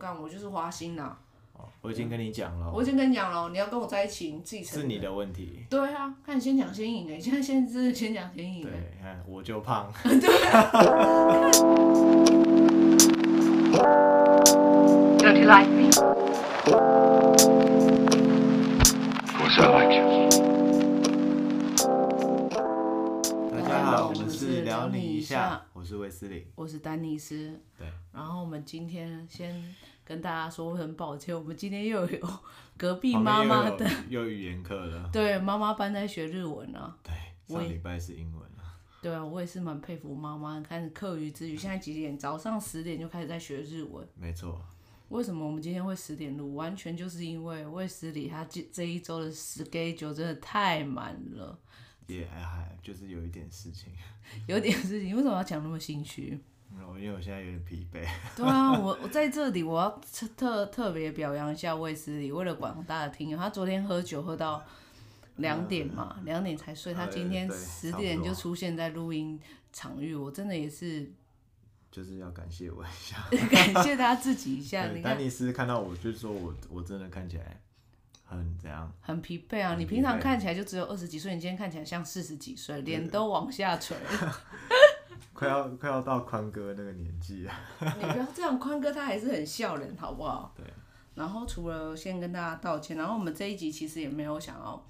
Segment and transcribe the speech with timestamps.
[0.00, 1.14] 干，我就是花心呐。
[1.52, 2.72] 哦，我已经跟你讲了。
[2.72, 4.88] 我已经跟你讲了，你要跟我在一起，你自己承认。
[4.88, 5.66] 是你的问题。
[5.68, 8.62] 对啊，看你先讲先赢哎，现在先是先讲先赢。
[8.62, 9.92] 对，看我就胖。
[10.02, 10.70] 对啊。
[15.18, 15.90] Don't you like me?
[19.26, 20.30] Of course I like you.
[23.50, 27.60] 大家好，我们是聊你一下，我是卫斯理，我是丹尼斯。
[27.78, 27.86] 对。
[28.12, 29.62] 然后我们今天先
[30.10, 32.28] 跟大家说很抱歉，我们今天又有
[32.76, 35.08] 隔壁妈妈的又语言课了。
[35.14, 36.98] 对，妈妈班在学日文啊。
[37.00, 37.14] 对，
[37.46, 38.74] 上礼拜是英文啊。
[39.00, 42.18] 对啊，我也是蛮佩服妈妈，开始课余之余，现在几点？
[42.18, 44.04] 早上十点就开始在学日文。
[44.16, 44.60] 没错。
[45.10, 46.56] 为什么我们今天会十点录？
[46.56, 51.56] 完全就是因为卫斯理他这这一周的 schedule 真的太满了。
[52.08, 53.92] 也还好就是有一点事情。
[54.48, 56.36] 有点事情，为什么要讲那么心虚？
[56.98, 58.06] 因为我现在有点疲惫。
[58.36, 64.62] 对啊，我我在这里我要特特特别表扬一下卫斯理，为了广大的听友，他昨天喝酒喝到
[65.36, 69.40] 两点嘛，两、嗯、点才睡，他今天十点就出现在录音
[69.72, 71.10] 场域，我真的也是。
[71.90, 73.16] 就是要感谢我一下，
[73.50, 74.86] 感谢他自己一下。
[74.92, 77.60] 你看，丹尼斯看到我就说我我真的看起来
[78.24, 78.92] 很怎样？
[79.00, 79.74] 很疲惫啊！
[79.76, 83.96] 你平常看起来就只有二十几岁，你今天看起来像四十几岁，脸都往下垂。
[85.32, 87.52] 快要快要到宽哥那个年纪了。
[87.80, 90.52] 你不要这样，宽哥他还是很笑人，好不好？
[90.56, 90.64] 对。
[91.14, 94.82] 然后除了先跟大家道歉，然后我们这一集其实也没有想要。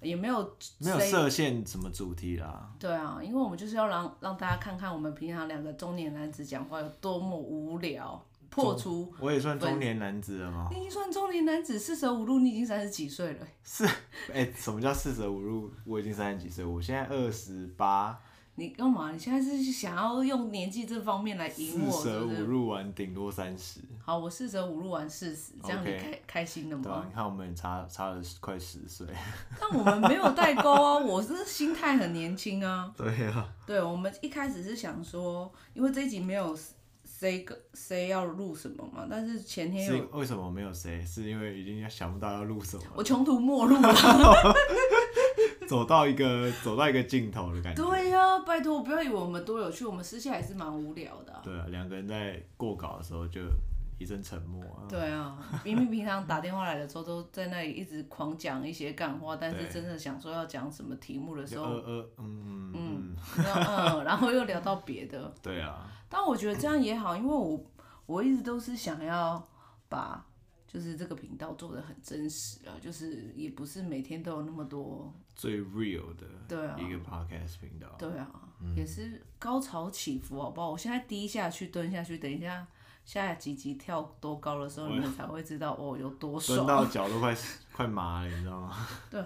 [0.00, 0.42] 也没有
[0.80, 2.70] 没有设限什么主题啦。
[2.78, 9.10] 对啊，因为我们就是要让让大家看看我们平常两个中年男子讲话有多么无聊，破除。
[9.18, 10.68] 我也算中年男子了吗？
[10.70, 13.46] 你已经算中年男子，四舍五入你已经三十几岁了。
[13.62, 13.86] 是，
[14.28, 15.72] 哎、欸，什么叫四舍五入？
[15.86, 18.20] 我已经三十几岁，我现在二十八。
[18.56, 19.10] 你干嘛？
[19.10, 21.90] 你现在是想要用年纪这方面来赢我？
[21.90, 23.80] 四舍五入完顶多三十。
[24.04, 26.82] 好，我四舍五入完四十，这样你开.开心了吗？
[26.84, 29.06] 对啊，你看我们也差差了快十岁。
[29.58, 32.92] 但我们没有代沟啊，我是心态很年轻啊。
[32.96, 33.48] 对啊。
[33.66, 36.56] 对，我们一开始是想说，因为这一集没有
[37.04, 40.06] 谁个谁要录什么嘛，但是前天有。
[40.12, 41.04] 为什么没有谁？
[41.04, 42.84] 是因为已经想不到要录什么。
[42.94, 43.92] 我穷途末路了。
[45.68, 47.84] 走到一个走到一个尽头的感觉。
[47.84, 51.40] 对呀、啊，拜托不要以为我们多有趣，我们私下还是蛮无聊的、啊。
[51.42, 53.40] 对啊，两个人在过稿的时候就
[53.98, 54.84] 一阵沉默啊。
[54.88, 65.32] 对啊，明明平常打电话来的时候都在那里一直狂讲一些干话，但是真的想说要讲什么题目的时候，呃呃嗯嗯嗯，然后又聊到别的。
[65.42, 65.90] 对啊。
[66.08, 67.64] 但我觉得这样也好，因为我
[68.06, 69.48] 我一直都是想要
[69.88, 70.24] 把。
[70.74, 78.28] 就是这个频道做的很真实啊，就是也不是每天都有那么多最 real 的对啊一个 podcast 频道，对啊，
[78.60, 80.70] 嗯、也是高潮起伏，好不好？
[80.70, 82.66] 我现在低下去蹲下去，等一下
[83.04, 87.32] 下几集跳多高的时候，你们才会知道哦有多爽，蹲到 脚都快
[87.72, 88.74] 快麻了，你知道吗？
[89.08, 89.24] 对，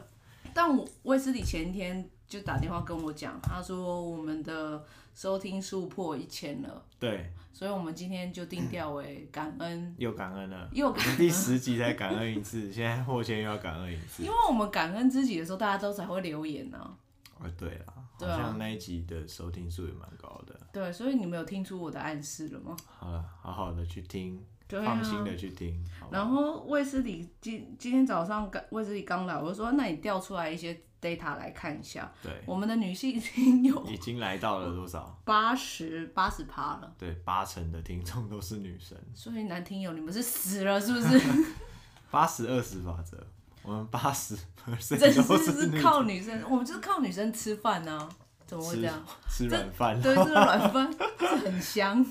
[0.52, 4.84] 但我卫斯理前天就打电话跟我讲，他说我们的
[5.14, 7.32] 收听数破一千了，对。
[7.58, 11.16] 所以，我们今天就定调为感恩， 又感恩了，又感恩。
[11.16, 14.22] 第十集才感恩一次，现在破千又要感恩一次。
[14.22, 16.94] 因为我们感恩自己的时候，大家都才会留言呢、啊。
[17.40, 20.54] 哦，对啊，好像那一集的收听数也蛮高的。
[20.72, 22.76] 对，所以你们有听出我的暗示了吗？
[22.86, 25.84] 好了，好好的去听，放心的去听。
[26.12, 30.80] 然后卫斯理今今天早上刚卫斯理刚来，我就说，那你调出来一些。
[31.00, 35.18] Data 来看一下，对，我们的女性听友 已经来到了多少？
[35.24, 36.92] 八十八十趴了。
[36.98, 38.96] 对，八成的听众都是女生。
[39.14, 41.20] 所以男听友，你们是死了是不是？
[42.10, 43.22] 八十二十法则，
[43.62, 44.36] 我们八十，
[44.80, 48.08] 真是是靠女生，我们就是靠女生吃饭呢、啊，
[48.46, 49.04] 怎么会这样？
[49.28, 52.04] 吃软饭，对，吃软饭很香。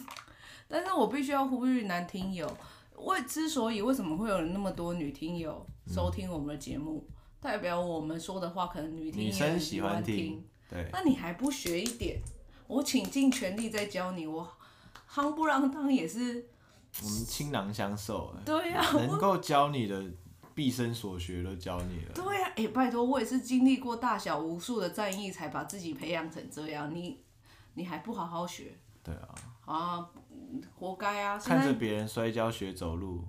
[0.67, 2.47] 但是我必须要呼吁男听友，
[2.97, 7.03] 为之所以为什么会有那么多女听友收听我们的节目？
[7.09, 7.13] 嗯
[7.47, 10.45] 代表我们说的话，可能女听也很喜欢听，听。
[10.69, 12.19] 对，那你还不学一点？
[12.67, 14.45] 我倾尽全力在教你，我
[15.09, 16.45] 夯不啷当也是。
[17.01, 20.03] 我们倾囊相授，对呀、啊，能够教你的
[20.53, 22.11] 毕生所学都教你了。
[22.13, 26.93] 对呀、啊，哎、欸，拜托，我也是经历过大小无数的战役，才把自己培养成这样。
[26.93, 27.21] 你，
[27.75, 28.77] 你还不好好学？
[29.01, 29.35] 对啊。
[29.65, 30.09] 啊，
[30.77, 31.37] 活该啊！
[31.37, 33.23] 看着别人摔跤学走路。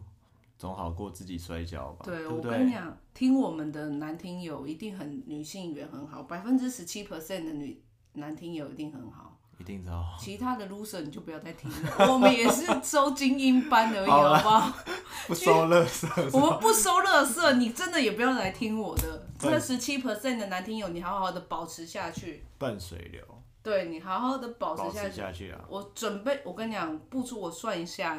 [0.58, 2.04] 总好过自己摔跤吧。
[2.04, 7.80] 对，我跟你讲，听我们的男听友一定很女性缘很好，百分之十七 percent 的女
[8.14, 10.16] 男听友一定很好，一定超好。
[10.18, 14.76] 其他的 loser 你就不要再听了，我们也是收精英班而已， 好不好？
[15.28, 16.06] 不收垃圾。
[16.32, 19.26] 我们不收乐色，你真的也不要来听我的。
[19.38, 22.42] 这十七 percent 的男听友，你好好的保持下去。
[22.58, 23.22] 伴水流。
[23.62, 25.16] 对，你好好的保持下去。
[25.16, 25.64] 下去啊！
[25.68, 28.16] 我准备，我跟你讲，步出我算一下。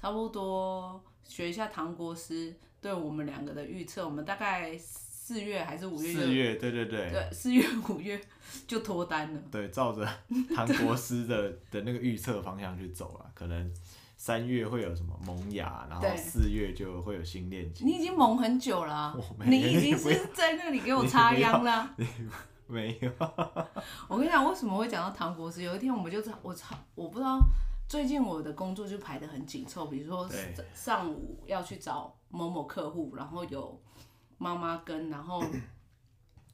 [0.00, 6.12] 差不多学一下唐国师对我们两个的预测，我们大概四月还是五月？
[6.12, 7.10] 四月，对对对。
[7.10, 8.20] 对，四月五月
[8.66, 9.40] 就脱单了。
[9.50, 10.06] 对，照着
[10.54, 13.72] 唐国师的的那个预测方向去走了，可能。
[14.18, 17.86] 三月会有什么萌芽，然后四月就会有新恋情。
[17.86, 19.14] 你已经萌很久了， 啊，
[19.44, 21.94] 你已经是在那里给我插秧了。
[22.66, 23.12] 没有。
[24.08, 25.62] 我跟你讲，为什么会讲到唐国师？
[25.62, 27.38] 有一天我们就我操，我不知道，
[27.88, 30.28] 最近我的工作就排得很紧凑，比如说
[30.74, 33.80] 上午要去找某某客户，然后有
[34.38, 35.42] 妈妈跟，然后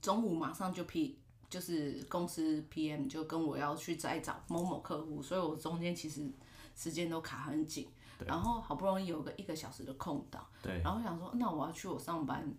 [0.00, 1.18] 中午马上就 P，
[1.48, 6.30] 就是公司 PM 就跟我要去再找某某客户，所以我中间其实。
[6.74, 7.86] 时间都卡很紧，
[8.26, 10.42] 然后好不容易有个一个小时的空档，
[10.82, 12.50] 然后想说，那我要去我上班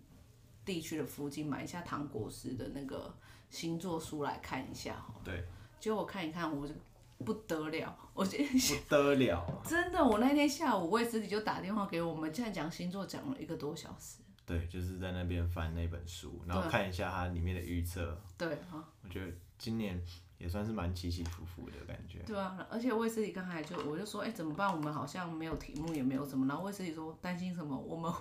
[0.64, 3.12] 地区的附近买一下糖果师的那个
[3.50, 5.44] 星座书来看一下，对，
[5.80, 6.72] 结果我看一看，我就
[7.18, 20.02] 不得了，我就不得了， 真的，我那天下午我自己就打电话给我们，现在讲星座讲了一个多小时，对，就是在那边翻那本书，然后看一下它里面的预测，对啊，我觉得今年。
[20.36, 22.18] 也算是蛮起起伏伏的感觉。
[22.26, 24.70] 对啊，而且卫斯理刚才就我就说，哎、欸，怎么办？
[24.70, 26.44] 我们好像没有题目，也没有什么。
[26.46, 27.74] 然后卫斯理说担心什么？
[27.74, 28.12] 我们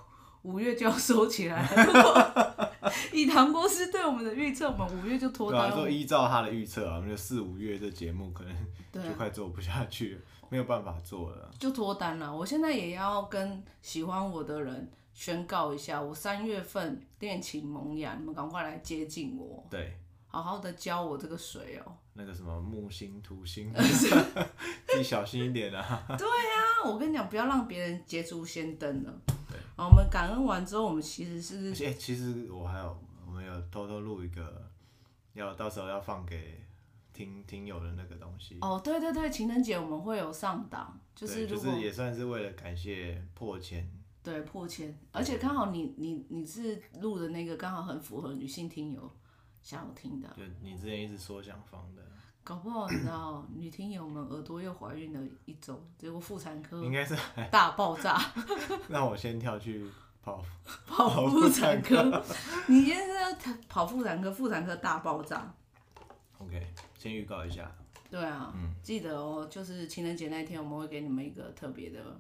[0.43, 2.71] 五月就要收起来了。
[3.11, 5.69] 以唐国师对我们的预测，我们五月就脱单。
[5.69, 11.49] 对啊，说依照他的预测啊，我们就四五月这节目可能就快做不下去了，没有办法做了。
[11.59, 12.35] 就脱单了。
[12.35, 19.65] 我现在也要跟喜欢我的人宣告一下，我三月份恋情萌芽，你们赶快来接近我。
[19.69, 19.97] 对。
[20.27, 21.97] 好好的教我这个水哦、喔。
[22.13, 23.71] 那个什么木星、土星，
[24.97, 26.03] 你小心一点啊。
[26.17, 29.13] 对呀、啊，我跟你讲，不要让别人捷足先登了。
[29.85, 31.71] 我们感恩完之后，我们其实是。
[31.71, 34.69] 哎、欸，其实我还有，我们有偷偷录一个，
[35.33, 36.63] 要到时候要放给
[37.13, 38.57] 听听友的那个东西。
[38.61, 43.89] 哦，对对对，情人节我们会有上档，就是就是也算是为了感谢破千。
[44.21, 49.11] 对，破千，而且刚好你你你是录的那个，刚好很符合女性听友。
[49.61, 52.01] 想要听的，对你之前一直说想放的，
[52.43, 57.17] 搞不好你知道，女听友们耳朵又怀孕了一周，结果妇产科应该是
[57.49, 58.19] 大爆炸。
[58.89, 59.89] 那我先跳去
[60.21, 60.43] 跑
[60.85, 62.23] 跑妇产科，
[62.67, 65.53] 你先是要跑妇产科，妇产科大爆炸。
[66.39, 66.67] OK，
[66.97, 67.71] 先预告一下。
[68.09, 72.19] 对啊，嗯，记得哦，就是情人节那天我们会给你们一个特别的，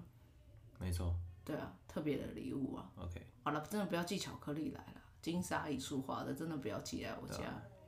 [0.79, 1.13] 没错。
[1.43, 2.89] 对啊，特别的礼物啊。
[2.95, 5.01] OK，好了，真的不要寄巧克力来了。
[5.21, 7.43] 金沙一束花的，真的不要寄来我家，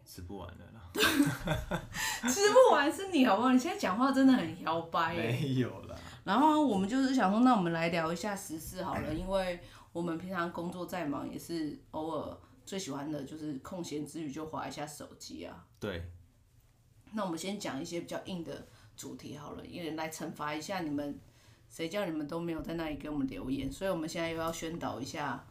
[0.06, 0.92] 吃不完的啦。
[2.30, 3.52] 吃不完是你好不好？
[3.52, 5.16] 你现在讲话真的很摇摆。
[5.16, 5.96] 没有啦。
[6.24, 9.60] 然后我们就是想说，那我们来聊一下时事好了，因为
[9.92, 15.66] 我们平常工作再忙，也是偶尔最喜欢的就是空闲之余就划一下手机啊。
[15.80, 16.10] 对。
[17.14, 18.68] 那我们先讲一些比较硬的
[18.98, 21.18] 主题好了，因为来惩罚一下你们，
[21.70, 25.46] 谁叫你们都没有在那里给我们留言，所以我们现在又要宣导一下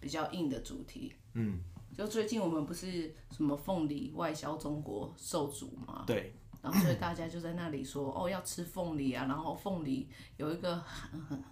[0.00, 1.14] 比较硬的主题。
[1.34, 1.60] 嗯，
[1.96, 6.02] 就最近我们不是什么凤梨外销中国受阻吗？
[6.06, 10.82] 对，然后所以大家就在那里说哦，要吃凤梨啊，然后凤梨有一个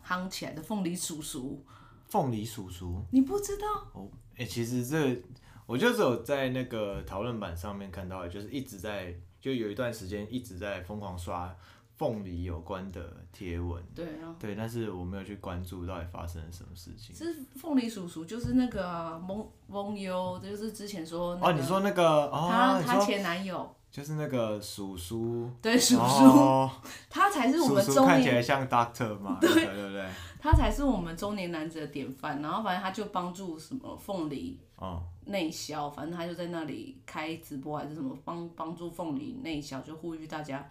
[0.05, 1.65] 夯起来的凤梨叔叔。
[2.09, 3.67] 凤梨叔叔，你不知道？
[3.95, 5.23] 哦，哎、欸，其实这个、
[5.65, 11.57] 我就只有在那个讨论版上面看到，就是一直在就有一段时间一直在疯狂刷。
[12.03, 17.15] 凤梨有关的贴文，对啊，对，但是我没有去关注到底发生了什么事情。
[17.15, 26.69] 是凤梨叔叔，就是那个蒙蒙优，就是之前说、那个、哦，你说那个哦，他他前男友，就是那个叔叔， 对叔叔，哦、
[27.09, 30.11] 他才是我们中年，叔叔看起来像 Doctor 嘛， 对对对对，
[30.43, 32.43] 他才是我们中年男子的典范。
[32.43, 40.69] 然后反正他就帮助什么凤梨哦内销，反正他就在那里开直播还是什么帮帮助凤梨内销，就呼吁大家。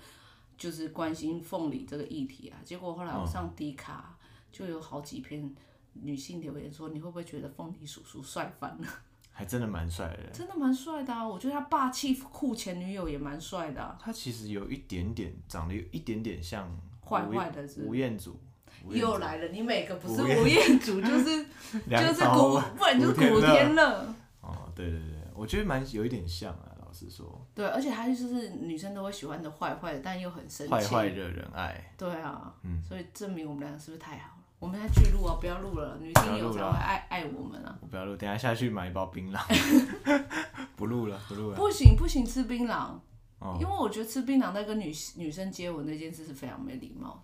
[0.61, 4.15] 就是关心凤梨这个议题啊，结果后来我上迪卡，
[4.51, 5.51] 就有好几篇
[5.93, 8.87] 女性留言说，你会不会觉得凤梨叔叔帅翻了？
[9.33, 11.27] 还真的蛮帅的，真的蛮帅的啊！
[11.27, 13.97] 我觉得他霸气酷前女友也蛮帅的啊。
[13.99, 16.69] 他其实有一点点长得有一点点像
[17.03, 18.39] 坏坏的是吴彦祖，
[18.87, 21.43] 又来了，你每个不是吴彦祖 就是
[21.89, 24.13] 就是古，不然就是古天乐。
[24.41, 26.70] 哦，对对对，我觉得蛮有一点像啊。
[26.93, 31.93] 是说，对，而且他就是女生都会喜欢的坏坏的，但又很深情，坏坏惹人爱。
[31.97, 34.43] 对啊，嗯，所以证明我们两个是不是太好了？
[34.59, 37.75] 我们现在去录啊，不要录了，女性友才会爱爱我们啊。
[37.81, 39.39] 我不要录，等下下去买一包槟榔。
[40.77, 41.55] 不录了，不录了。
[41.55, 42.93] 不行不行，吃槟榔，
[43.39, 47.23] 哦，因为我觉得吃槟榔在跟女女生接吻那件事是非常没礼貌。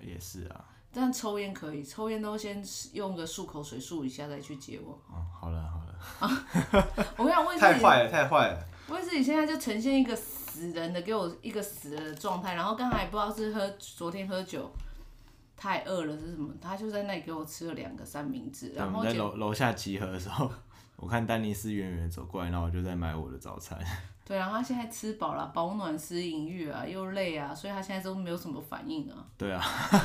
[0.00, 4.90] 也是啊，但抽烟可以，抽烟都先用个漱口水漱一下再去接吻。
[5.08, 5.84] 哦，好了好了。
[6.20, 6.28] 啊、
[7.16, 8.66] 我跟你讲，太坏了，太坏了。
[8.88, 12.54] 我自己现在就呈现一个死人的，给我一个死人的状态。
[12.54, 14.70] 然后刚才不知道是喝昨天喝酒，
[15.56, 16.52] 太饿了是什么？
[16.60, 20.50] 他就在那里给我吃了两个三明治，然后在楼楼下集合的时候，
[20.96, 23.78] 我看丹尼斯远远走过来，然后我就在买我的早餐。
[24.26, 29.26] 对，然后他现在吃饱了，保暖思淫欲啊，又累啊，所以他现在都没有什么反应啊。
[29.36, 29.62] 对啊，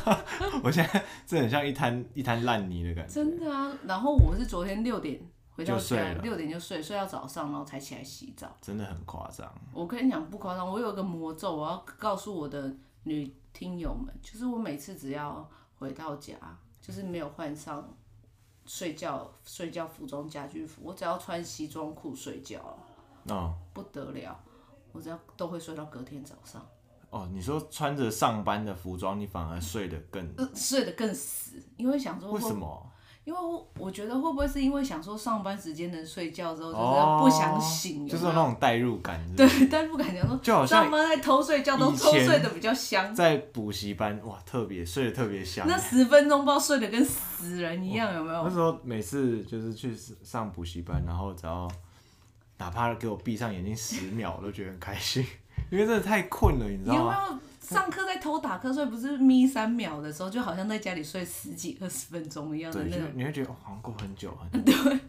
[0.61, 3.13] 我现在这很像一滩一滩烂泥的感觉。
[3.13, 5.21] 真的啊，然后我是昨天六点
[5.59, 8.49] 回到家，六点就睡，睡到早上，然后才起来洗澡。
[8.61, 9.53] 真的很夸张。
[9.73, 12.73] 我跟你讲不夸张，我有一个魔咒，我要告诉我的
[13.03, 15.47] 女听友们，就是我每次只要
[15.77, 16.35] 回到家，
[16.81, 17.85] 就是没有换上
[18.65, 22.77] 睡觉睡觉服装家居服，我只要穿西装裤睡觉。
[23.27, 24.39] 哦，不得了，
[24.93, 26.65] 我只要都会睡到隔天早上。
[27.09, 32.88] 哦，你说穿着上班的服装，你反而睡得更、呃、睡得更死，因为想说为什么？
[33.29, 33.39] 因为
[33.77, 39.59] 我觉得会不会是因为想说上班时间能睡觉之后，就是不想醒，哦、就是那种代入感是是？
[39.59, 43.13] 对， 代入感，想说就好像上班在偷睡觉，都偷睡的比较香。
[43.13, 45.67] 在补习班哇，特别睡得特别香。
[45.67, 48.43] 那十分钟不知道睡得跟死人一样，有没有？
[48.43, 51.69] 那时候每次就是去上补习班，然后只要。
[52.61, 55.25] 哪怕给我闭上眼睛十秒，我都觉得很开心，
[55.71, 57.25] 因为真的太困了，你知道吗？
[57.27, 58.85] 有没有上课在偷打瞌睡？
[58.87, 63.07] 不是眯三秒的时候，就好像在家里睡十几二十分钟一样的那种。
[63.13, 64.71] 你会觉得好像过很久很久。
[64.83, 64.99] 对。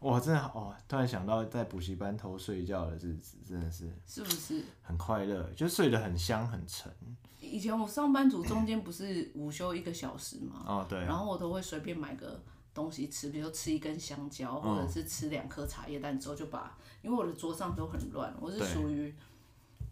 [0.00, 0.72] 哇，真的哦！
[0.86, 5.42] 突然想到在补习班偷睡觉的日子，真的是是不是很快乐？
[5.56, 6.92] 就睡得很香很沉。
[7.40, 10.62] 以前我上班族中间不是午休一个小时吗？
[10.64, 11.00] 哦，对。
[11.00, 12.40] 然后我都会随便买个
[12.72, 16.76] 东西吃，比如吃一根香蕉，或者是吃两颗茶叶蛋，之后就把。
[17.02, 19.12] 因为我的桌上都很乱，我是属于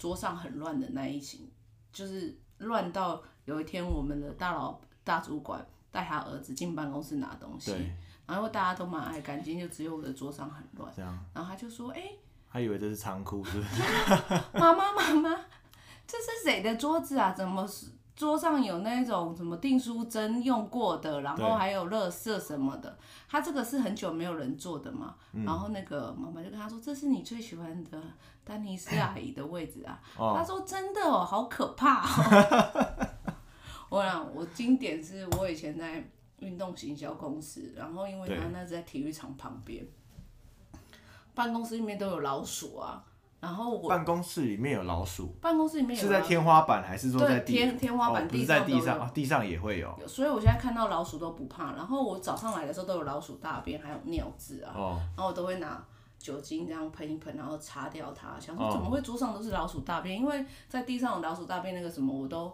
[0.05, 1.51] 桌上很乱的那一型，
[1.91, 7.75] 就是乱到有一天我们的大老大主管带他儿子进办公室拿东西，
[8.27, 10.93] 然后大家都蛮爱干净，就只有我的桌上很乱。
[11.33, 12.19] 然后他就说：“哎、欸，
[12.53, 13.83] 他以为这是仓库，是不是？
[14.53, 15.31] 妈妈妈妈，
[16.07, 17.33] 这是谁的桌子啊？
[17.33, 22.97] 怎么是？”桌上有那种什么订书针用过的，然后还有乐色什么的。
[23.29, 28.01] 他这个是很久没有人做的嘛，嗯、然后那个妈妈就跟他说：“这是你最喜欢的
[28.45, 30.01] 丹尼斯阿姨的位置啊。
[30.17, 33.07] 哦”他说：“真的哦，好可怕哦。
[33.91, 39.85] ”我想我经典是我以前在运动行销公司，然后因为他那是在体育场旁边，
[41.35, 43.05] 办公室里面都有老鼠啊。
[43.45, 48.27] 然后我办公室里面有老鼠，办公室里面有是在天花板还是说在地天天花板？
[48.27, 49.95] 不是在地上，哦，地上也会有。
[50.07, 51.75] 所以我现在看到老鼠都不怕。
[51.75, 54.73] 然后我早上来的时候都有老鼠大便，还有尿渍啊。
[54.75, 54.99] 哦。
[55.15, 55.85] 然后我都会拿
[56.19, 58.41] 酒精这样喷一喷，然后擦掉它。
[58.41, 60.19] 想说怎么会桌上都是老鼠大便？
[60.19, 62.51] 因为在地上有老鼠大便那个什么，我都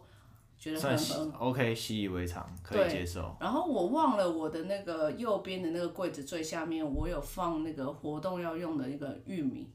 [0.58, 3.32] 觉得很很 OK，习以为常，可以接受。
[3.38, 9.70] 然后我忘了我的那个右边的那个柜子最下面，我有放那个活动要用的一个玉米，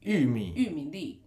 [0.00, 1.22] 玉米玉米粒。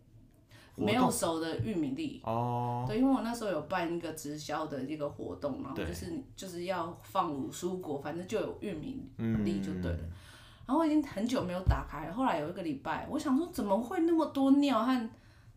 [0.74, 10.00] 没有熟的玉米粒哦，对，因为我那时候有办一个直销的一个活动，然后就是就是要放入蔬果，反正就有玉米粒就对了。
[10.00, 10.12] 嗯、
[10.66, 15.10] 然后我已经很久没有打开了，后来有一个礼拜，我想说怎么会那么多尿和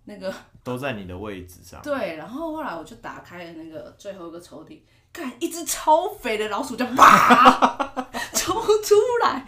[0.04, 1.80] 那个 都在你的位置上？
[1.80, 4.80] 对，然后后来我就打开了那个最后一个抽屉，
[5.10, 8.33] 看一只超肥的老鼠就啪冲
[8.82, 9.44] 出来，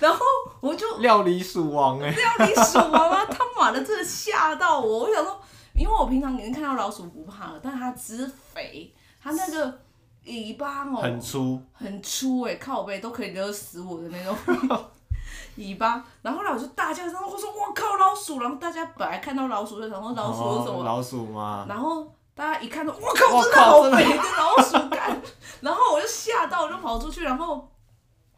[0.00, 0.24] 然后
[0.60, 5.00] 我就料理鼠王哎，料理鼠王啊，他妈的，真的吓到我！
[5.00, 5.40] 我想说，
[5.74, 9.78] 因为我平常已经看到老鼠不怕了，但是它只肥，它那个
[10.24, 14.36] 尾巴哦，很粗，很粗哎，靠背都可以勒死我的那种
[15.56, 16.04] 尾巴。
[16.22, 18.40] 然后后来我就大叫，然后我说我靠老鼠！
[18.40, 20.84] 然后大家本来看到老鼠就想说老鼠是什么？
[20.84, 21.66] 老鼠吗？
[21.68, 25.20] 然后大家一看到我靠，真的好肥的老鼠干！
[25.60, 27.68] 然后我就吓到，我就跑出去，然后。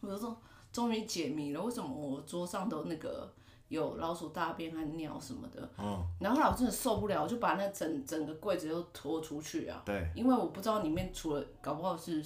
[0.01, 0.37] 我就说，
[0.73, 3.33] 终于解谜了，为什么我桌上都那个
[3.69, 5.71] 有老鼠大便和尿什么的？
[5.79, 6.03] 嗯。
[6.21, 9.83] 然后后来我真的受不了，我就把那整整个柜子都拖出去啊。
[9.85, 10.11] 对。
[10.15, 12.25] 因为我不知道里面除了搞不好是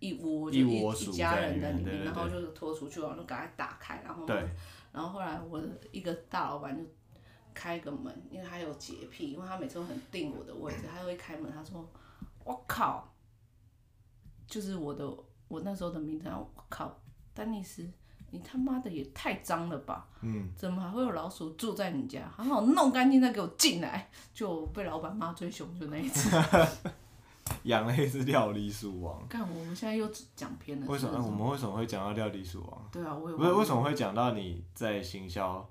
[0.00, 4.36] 一窝就一一家人在里面，然后就是拖出去，然后就赶快打开，然后对。
[4.92, 6.84] 然后后来我的一个大老板就
[7.52, 11.88] 开个门，因为他有洁癖，因为他每次都很定我的位置，他就会开门，他说
[12.44, 13.08] ：“我靠！”
[14.46, 15.08] 就是我的
[15.48, 16.96] 我那时候的名字，我靠。
[17.34, 17.84] 丹尼斯，
[18.30, 20.06] 你他妈的也太脏了吧！
[20.22, 22.22] 嗯，怎么还会有老鼠住在你家？
[22.34, 24.08] 好好弄干净再给我进来！
[24.32, 26.30] 就被老板骂最凶，就那一次。
[27.64, 29.26] 养了一只料理鼠王。
[29.28, 30.86] 看我们现在又讲偏了。
[30.86, 31.18] 为什么？
[31.22, 32.88] 我们为什么会讲到料理鼠王？
[32.90, 35.66] 对啊，我也不是为什么会讲到你在行销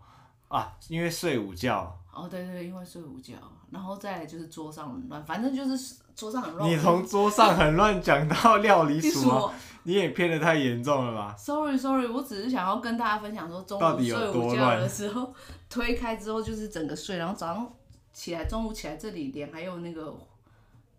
[0.58, 0.78] 啊？
[0.88, 2.00] 因为睡午觉。
[2.14, 3.34] 哦，对对对，因为睡午觉，
[3.72, 6.70] 然后再来就是桌上很乱，反正就是桌上很乱。
[6.70, 9.54] 你从桌上很乱讲到料理鼠王。
[9.86, 15.34] 你也偏的太严重了吧？Sorry Sorry，我只是想要跟大家分享说，中午睡午觉的时候
[15.70, 17.74] 推开之后就是整个睡，然后早上
[18.14, 20.16] 起来，中午起来这里脸还有那个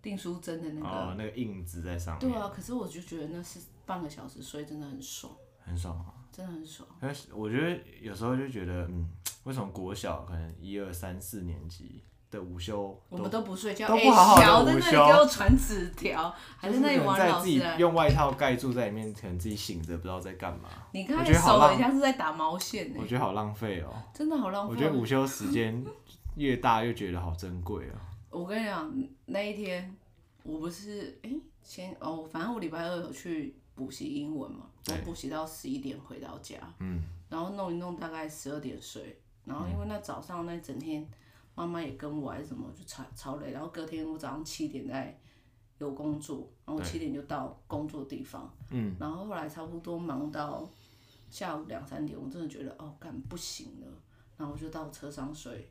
[0.02, 2.30] 订书针的那个，哦，那个印子在上面。
[2.30, 5.32] 对啊，可是我就觉得那是半个小时睡，真的很爽，
[5.64, 6.86] 很爽啊，真的很爽。
[7.00, 9.08] 但是我觉得有时候就觉得，嗯，
[9.44, 20.68] 为什么国小可能一二三四年级的午休，我们都不睡觉，都不好好在那里给我传纸条，还在那里玩老师，用外套盖住在里面，可能自己醒着不知道在干嘛。
[20.92, 24.74] 你看手很像是在打毛线，我觉得好浪费哦、喔，真的好浪费。
[24.74, 25.84] 我觉得午休时间
[26.36, 28.00] 越大越觉得好珍贵啊。
[28.30, 28.92] 我跟你讲，
[29.26, 29.94] 那一天
[30.42, 41.06] 我不是哎、欸、前哦，反正我礼拜二有去补习英文嘛，我补习到十一点回到家，嗯，然后弄一弄大概十二点睡，然后因为那早上那整天
[41.54, 45.18] 妈妈也跟我还是什么就超超累，然后隔天我早上七点在
[45.78, 50.68] 有工作，然后七点就到工作地方，嗯，然后后来差不多忙到
[51.30, 53.86] 下午两三点，我真的觉得哦干不行了，
[54.36, 55.70] 然后我就到车上睡。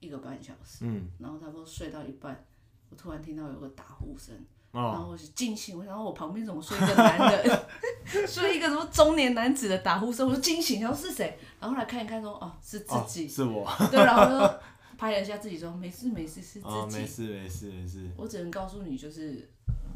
[0.00, 2.44] 一个半小时，嗯，然后差不多睡到一半，
[2.90, 4.34] 我突然听到有个打呼声，
[4.72, 7.62] 哦、然后我就惊醒，然后我旁边怎么睡一个男人，
[8.26, 11.38] 睡一个什么中年男子的打呼声，我就惊醒，然后是谁？
[11.60, 14.54] 然后后来看一看说，哦，是自己，哦、是我，对，然后就
[14.96, 18.10] 拍了一下自己说，没事没事，是自己，哦、没事没事没事。
[18.16, 19.46] 我只能告诉你，就是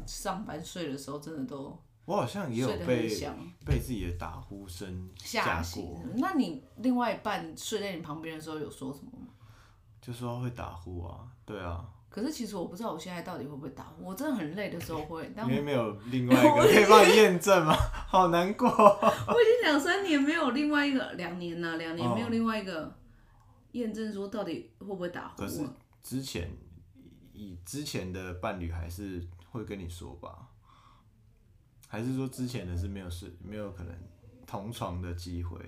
[0.05, 3.09] 上班睡的时候，真的都，我好像也有被
[3.65, 5.97] 被自己的打呼声吓醒。
[6.17, 9.27] 那你另外一半睡在你旁边的时候，有说什么吗？
[9.99, 11.83] 就说会打呼啊，对啊。
[12.17, 15.31] 可是其实我不知道我现在到底会不会打呼，我真的很累的时候会。
[15.35, 17.75] 但我因为没有 另外一个可以帮你验证吗？
[18.07, 18.67] 好难过。
[18.67, 22.91] 我已经两三年没有另外一个，两年了，两年没有另外一个
[23.73, 25.43] 验证说到底会不会打呼。
[25.43, 25.61] 可是
[26.01, 26.49] 之前
[27.33, 30.47] 以之前的伴侣还是会跟你说吧？
[31.87, 33.95] 还是说之前的是没有是没有可能
[34.47, 35.59] 同床的机会？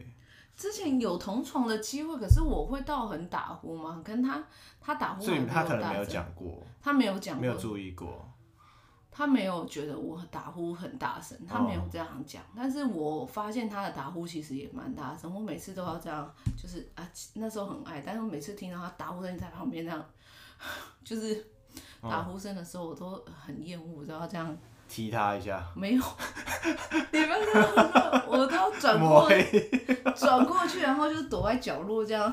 [0.60, 4.02] 之前有同床的机会，可是我会到很打呼吗？
[4.04, 4.44] 跟他
[4.82, 8.30] 他打呼，所以他可能没有讲过，他没有讲过，没有注意过，
[9.10, 12.44] 他没有觉得我打呼很大声，他没有这样讲。
[12.44, 16.30] 哦、但是我发现他的打呼其实也蛮大声，我每次都要这样，
[16.62, 20.06] 就是啊那时候很爱，但是我每次听到他打呼声在旁边这样，
[21.06, 21.48] 就是
[22.02, 24.58] 打呼声的时候，我都很厌恶，都要这样。
[24.90, 26.04] 踢他一下，没有，
[27.14, 29.30] 你们说我都要转过，
[30.18, 32.24] 转过去，然后就躲在角落这样。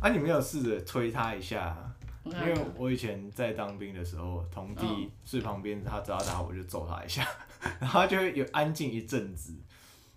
[0.00, 1.76] 啊，你没有试着推他一下？
[2.24, 7.26] 因为我以前在当兵的时候，同弟睡旁边，他只要打我就揍他一下，
[7.80, 9.52] 然后他就会有安静一阵子，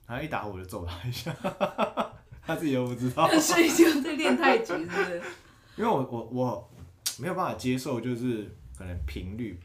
[0.07, 1.35] 然后一打我就揍他一下，
[2.45, 3.27] 他自己都不知道。
[3.39, 5.21] 所以就在练太极，是不是？
[5.77, 6.71] 因为我我我
[7.17, 9.59] 没有办法接受，就是可能频率。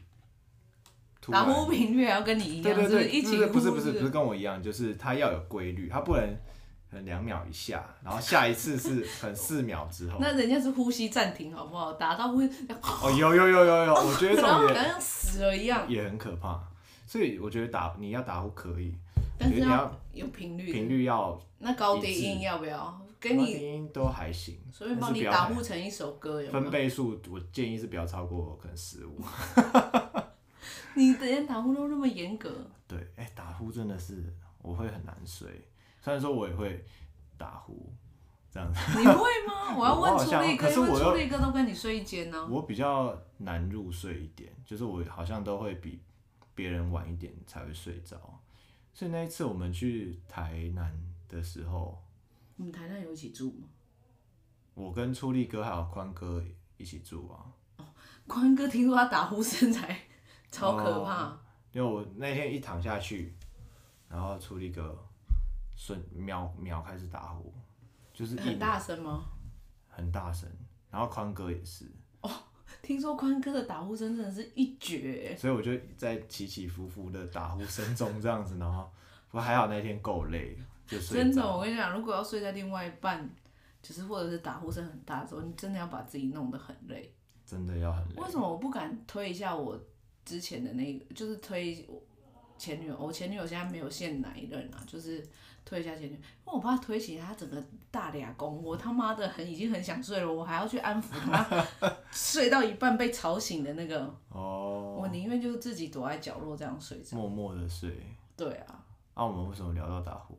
[1.29, 10.17] 打呼频率要跟你一样，对对对，一起不是不是不是跟我一样，就是它要有规律，它不能两秒一下，然后下一次是 很四秒之后。
[10.19, 11.93] 那人家是呼吸暂停，好不好？
[11.93, 12.45] 打到会
[12.81, 16.59] 哦，有有有有有，我觉得这种也好像死了一样，也很可怕。
[17.05, 18.95] 所以我觉得打你要打呼可以，
[19.37, 21.39] 但是你要有频率，频率要。
[21.59, 22.99] 那高低音要不要？
[23.19, 29.21] 给你低音都还行，所以帮你打呼成一首歌，分贝数我建议是不要超过可能十五。
[30.95, 32.49] 你连打呼都那么严格？
[32.87, 35.67] 对，哎、欸，打呼真的是我会很难睡。
[36.01, 36.83] 虽然说我也会
[37.37, 37.93] 打呼，
[38.51, 38.79] 这样子。
[38.99, 39.13] 你会
[39.47, 39.75] 吗？
[39.77, 42.47] 我要问出力哥，因为出力哥都跟你睡一间呢、啊。
[42.49, 46.01] 我比较难入睡一点，就是我好像都会比
[46.53, 48.39] 别人晚一点才会睡着。
[48.93, 50.91] 所以那一次我们去台南
[51.29, 52.03] 的时候，
[52.57, 53.67] 你们台南有一起住吗？
[54.73, 56.43] 我跟出力哥还有宽哥
[56.77, 57.45] 一起住啊。
[57.77, 57.85] 哦，
[58.27, 59.97] 宽哥听说他打呼声才。
[60.51, 61.23] 超可怕！
[61.23, 61.39] 哦、
[61.71, 63.33] 因为我那天一躺下去，
[64.09, 64.95] 然后出了一个
[65.75, 67.53] 瞬秒秒开始打呼，
[68.13, 69.23] 就是很大声吗？
[69.87, 70.49] 很大声，
[70.89, 71.89] 然后宽哥也是。
[72.19, 72.29] 哦，
[72.81, 78.91] 听说宽哥的打呼声真的是一绝，所以我就在起起伏伏的打呼声中这样子，然后
[79.29, 81.17] 不过还好那天够累，就睡。
[81.17, 83.29] 真的，我跟你讲，如果要睡在另外一半，
[83.81, 87.13] 就是或者是打呼声很大的时候，你真的要把自己弄得很累，
[87.45, 88.15] 真的要很累。
[88.21, 89.79] 为什么我不敢推一下我？
[90.25, 91.87] 之前的那个就是推
[92.57, 95.25] 前女友，我前女友现在没有现哪一任啊，就是
[95.65, 101.67] 推一下前女友，因为我怕推起来他整个大俩公，我他妈的很已经很想睡了，我还要去安抚他，
[102.11, 107.97] 睡到一半被吵醒的那个，哦，我宁愿就是自己躲在角落这样睡着，默默的睡。
[108.37, 108.83] 对啊。
[109.13, 110.35] 那、啊、我们为什么聊到打呼？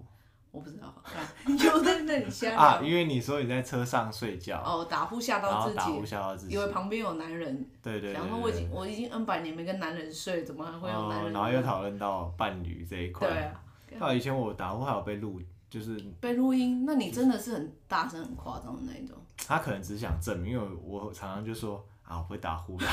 [0.53, 0.95] 我不知道，
[1.59, 11.29] 就在那里瞎啊，因为你说你在车上睡觉，哦，打呼吓到自己，打呼吓到自己，以为旁边有男人，对对，然后我已经我已经 N 百年没跟男人睡，怎么还会有男人？
[11.29, 13.63] 哦、然后又讨论到伴侣这一块，对啊，
[13.99, 19.17] 到以前我打呼还有被录，就是被录音，那你真的是很大声、很夸张的那一种。
[19.47, 22.77] 他可能只想证明，因为我常常就说啊，我会打呼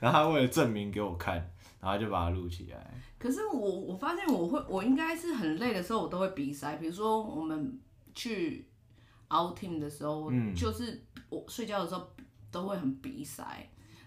[0.00, 1.36] 然后他为了证明给我看，
[1.80, 2.94] 然后就把它录起来。
[3.18, 6.76] 可是我我发现我会，我应该是很累的时候，我都会鼻塞。
[6.76, 7.80] 比如说我们
[8.14, 8.68] 去
[9.28, 12.08] outing 的时候，嗯就是我睡觉的时候
[12.50, 13.42] 都会很鼻塞。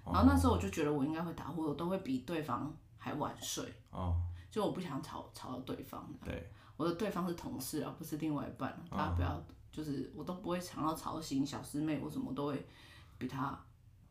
[0.06, 3.64] 然后那时候我就觉得我应该会打呼，我都会比对方还晚睡。
[3.92, 4.16] 哦，
[4.50, 6.08] 就我不想吵吵到对方。
[6.24, 8.76] 对，我的对方是同事啊，不是另外一半。
[8.90, 12.68] 大家不要，就是我都不会想要吵醒小师妹，我什么都会
[13.18, 13.60] 比她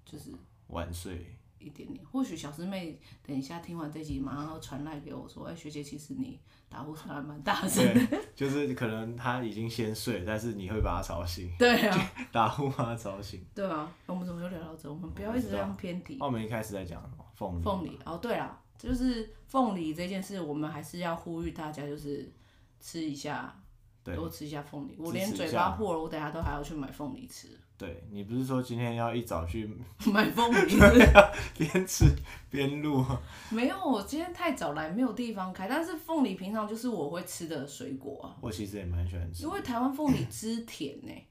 [0.05, 0.33] 就是
[0.69, 1.38] 晚睡。
[1.59, 11.51] 一点点，或许小师妹等一下听完这集，马上要传来给我说：“哎、欸，学姐，其实你打呼声还蛮大声的。”对，就是可能他已经先睡，但是你会把他吵醒。
[11.59, 13.45] 对啊， 打呼把他吵醒。
[13.55, 14.89] 对啊，我们怎么又聊到这？
[14.89, 16.15] 我们不要一直这样偏题。
[16.21, 17.25] 哦，我们一开始在讲什么？
[17.35, 17.63] 凤梨。
[17.63, 22.33] 凤梨哦，对啊，就是凤梨这件事，我们还是要呼吁大家，就是
[22.81, 23.61] 吃一下，
[24.05, 24.95] 多吃一下凤梨。
[24.99, 27.49] 我连嘴巴破了，我等下都还要去买凤梨吃。
[27.79, 29.71] 对，你不是说今天要一早去
[30.13, 30.77] 买凤梨，
[31.57, 32.05] 边吃
[32.51, 33.05] 边录？
[33.51, 35.69] 没有，我今天太早来，没有地方开。
[35.69, 38.35] 但是凤梨平常就是我会吃的水果啊。
[38.41, 41.27] 我其实也蛮喜欢吃，因为台湾凤梨汁甜呢、欸。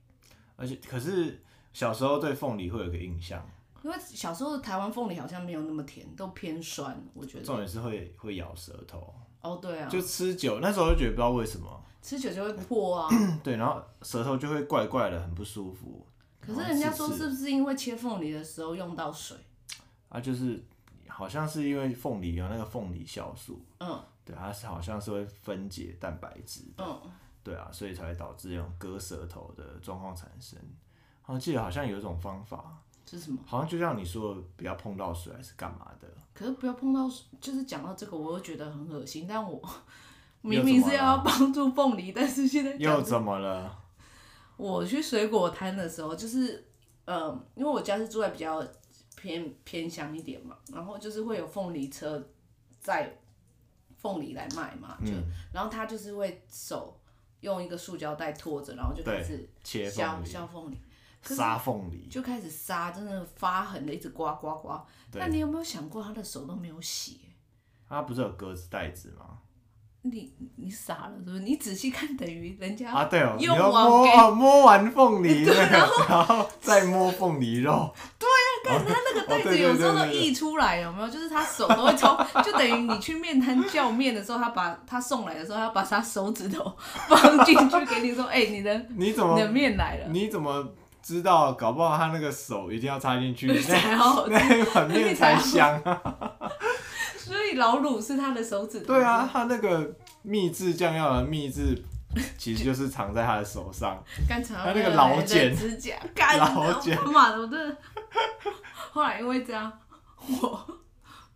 [0.55, 1.37] 而且，可是
[1.73, 3.45] 小时候对凤梨会有个印象，
[3.83, 6.97] 因为小时候的台湾凤梨好像没有那么甜，都偏酸。
[7.13, 9.13] 我觉得重点是会会咬舌头。
[9.41, 13.09] 哦，对啊，就吃久，那时候就觉得不知道为什么吃久就会破啊。
[13.43, 16.07] 对，然后舌头就会怪怪的，很不舒服。
[16.47, 19.35] 可是人家说是不是因为切凤梨的时候用到水？
[20.07, 20.63] 啊，就是
[21.09, 26.97] 好像是因为凤梨有那个凤梨酵素，嗯，对，它是好像是会分解蛋白质，嗯，
[27.43, 30.57] 对啊，所以才会导致这种割舌头的状况产生。
[31.25, 33.37] 我记得好像有一种方法，是什么？
[33.45, 36.07] 好像就像你说的，不要碰到水还是干嘛的？
[36.33, 39.25] 可是不要碰到水，就是讲到这个，我又觉得很恶心。
[39.27, 39.61] 但我
[40.41, 43.77] 明明是要帮助凤梨，但是现在又怎么了？
[44.57, 46.65] 我去水果摊的时候，就是，
[47.05, 48.61] 嗯，因为我家是住在比较
[49.15, 52.27] 偏偏乡一点嘛，然后就是会有凤梨车
[52.79, 53.17] 在
[53.95, 56.99] 凤梨来卖嘛，就，嗯、然后他就是会手
[57.41, 60.77] 用一个塑胶袋拖着，然后就开始削削凤梨，
[61.21, 64.85] 杀凤梨，就开始杀，真的发狠的一直刮刮刮。
[65.13, 67.21] 那你有没有想过，他的手都没有洗？
[67.87, 69.39] 他不是有格子袋子吗？
[70.11, 71.39] 你你傻了是不是？
[71.39, 77.93] 你仔细看，等于人家啊，对哦，用你要摸摸完凤梨那个， 然后再摸凤梨肉。
[78.19, 78.27] 对
[78.73, 81.09] 呀，看他那个袋子有时候都溢出来，有没有？
[81.09, 86.75] 就是他手都会从，就等于你去面摊叫面的时候，他把他送来的时候，他把他手指头
[87.07, 90.07] 放进去给你说，哎，你的你怎么你的面来了？
[90.09, 91.53] 你怎么知道？
[91.53, 96.01] 搞不好他那个手一定要插进去，那碗面才香啊。
[97.57, 98.87] 老卤是他的手指头。
[98.87, 101.83] 对啊，他那个秘制酱料的秘制，
[102.37, 104.01] 其实就是藏在他的手上。
[104.27, 105.95] 刚才他那个老茧指甲，
[106.37, 107.77] 老茧，他妈的，我真的。
[108.91, 109.71] 后来因为这样，
[110.41, 110.79] 我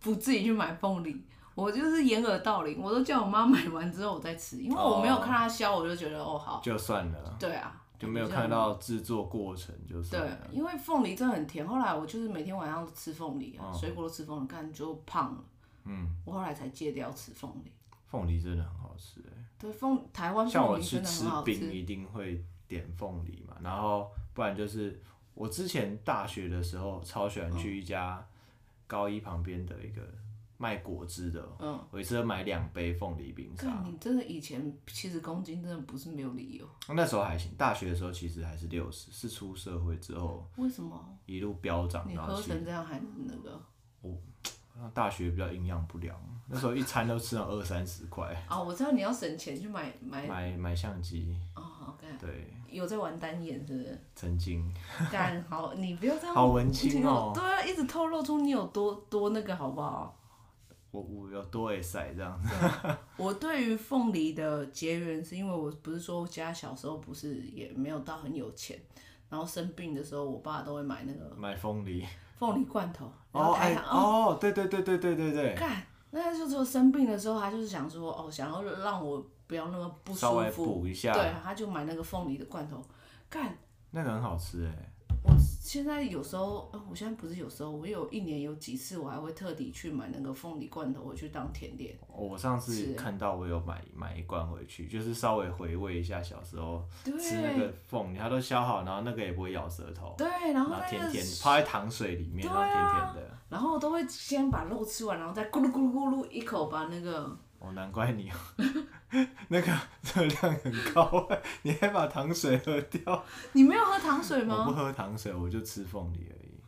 [0.00, 7.36] 不自己去买凤梨，我就是掩耳盗铃，我都叫我妈买完之后我再吃，因为我没有看他削，我就觉得哦好，就算了。
[7.38, 10.10] 对啊，就没有看到制作过程，就是。
[10.10, 11.64] 对，因为凤梨真的很甜。
[11.66, 15.38] 后来我就是每天晚上都吃凤梨啊，水果都吃凤梨，看就胖了。
[15.84, 17.72] 嗯，我后来才戒掉吃凤梨。
[18.06, 19.44] 凤梨真的很好吃哎。
[19.58, 21.54] 对，凤台湾凤梨真的很好吃。
[21.54, 25.00] 吃冰一定会点凤梨嘛，然后不然就是
[25.34, 28.26] 我之前大学的时候超喜欢去一家
[28.86, 30.02] 高一旁边的一个
[30.58, 33.82] 卖果汁的，嗯，我一次要买两杯凤梨冰沙。
[33.84, 36.68] 你真的以前七十公斤真的不是没有理由。
[36.94, 40.46] 那时候还行，大学的时候其实还是六十，是出社会之后。
[40.56, 41.18] 为什么？
[41.26, 43.60] 一路飙涨，你喝成这样还那个？
[44.80, 44.88] 我。
[44.94, 46.16] 大学比较营养不良，
[46.48, 48.34] 那时候一餐都吃了二三十块。
[48.48, 51.36] 哦，我知道你要省钱去买买买买相机。
[51.54, 52.06] 哦，OK。
[52.20, 52.52] 对。
[52.68, 54.00] 有在玩单眼是不是？
[54.14, 54.72] 曾经。
[55.12, 56.34] 干好，你不要这样。
[56.34, 57.32] 好文青哦。
[57.34, 60.18] 对啊，一直透露出你有多多那个好不好？
[60.90, 62.50] 我我有多会晒这样子。
[63.16, 68.78] 我对于凤梨的结缘，是因为我不是说家小时候不是也没有到很有钱，
[69.30, 72.04] 然后生病的时候，我爸都会买那个买凤梨。
[72.42, 75.54] 凤梨罐头，哦哎哦，对对对对对对对。
[75.54, 82.82] 干，那就说生病的时候，他就是想说，哦，想要让我不要那么不舒服，稍微补一下，对，他就买那个凤梨的罐头，
[83.30, 83.56] 干，
[83.92, 84.91] 那个很好吃哎。
[85.72, 91.96] 我现在有时候，我现在不是有时候，我有一年有几次，我还会特地去买那个凤梨罐头回去当甜点。
[92.14, 96.86] 我上次看到我有买买一罐回去，就是稍微回味一下小时候
[97.18, 100.14] 吃那个凤梨，它都削好，然后那个也不会咬舌头。
[100.18, 103.38] 对，然后甜甜泡在糖水里面，然后甜甜的。
[103.48, 107.34] 然后我都会先把肉吃完，然后再咕噜咕噜咕噜一口把那个。
[107.64, 108.28] 哦，难怪你，
[109.48, 109.72] 那个
[110.02, 111.28] 热量很高，
[111.62, 113.24] 你还把糖水喝掉。
[113.52, 114.56] 你没有喝糖水吗？
[114.58, 116.60] 我不喝糖水，我就吃凤梨而已。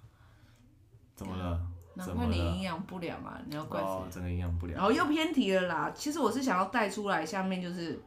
[1.16, 1.60] 怎么了？
[1.96, 3.40] 难怪你营养不良啊！
[3.46, 3.86] 你要怪谁？
[3.86, 4.76] 哦，整个营养不良。
[4.76, 5.92] 然后又偏题了啦。
[5.94, 8.00] 其实我是想要带出来，下面就是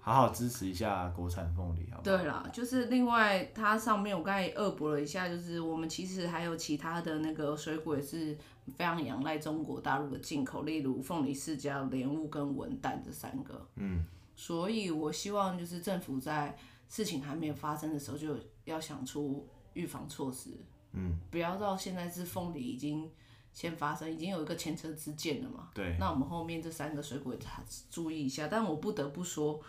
[0.00, 2.16] 好好支持一下国产凤梨，好不好？
[2.16, 8.36] 对啦，就是另外它上面我刚才也恶补了一下，就是我们其实还有其他的那个水果也是
[8.76, 13.66] 非常仰赖中国大陆的进口，例如凤梨释迦、莲雾跟文旦这三个。
[13.76, 14.04] 嗯。
[14.36, 16.56] 所以我希望就是政府在
[16.88, 20.50] 事情还没有发生的时候，就要想出预防措施。
[20.92, 21.18] 嗯。
[21.30, 23.10] 不要到现在是凤梨已经。
[23.54, 25.68] 先发生，已经有一个前车之鉴了嘛？
[25.74, 25.94] 对。
[26.00, 28.48] 那我们后面这三个水果还注意一下。
[28.48, 29.60] 但我不得不说，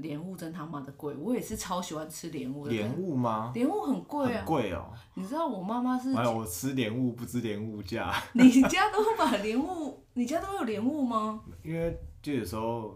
[0.00, 1.14] 莲雾真他妈的贵。
[1.14, 2.72] 我也是超喜欢吃莲雾的。
[2.72, 3.52] 莲雾吗？
[3.54, 4.44] 莲雾很贵啊。
[4.44, 4.90] 贵哦。
[5.14, 6.12] 你知道我妈妈是？
[6.14, 8.12] 哎，我吃莲雾不知莲雾价。
[8.34, 10.02] 你家都把莲雾？
[10.14, 11.40] 你家都有莲雾吗？
[11.62, 12.94] 因为就有时候。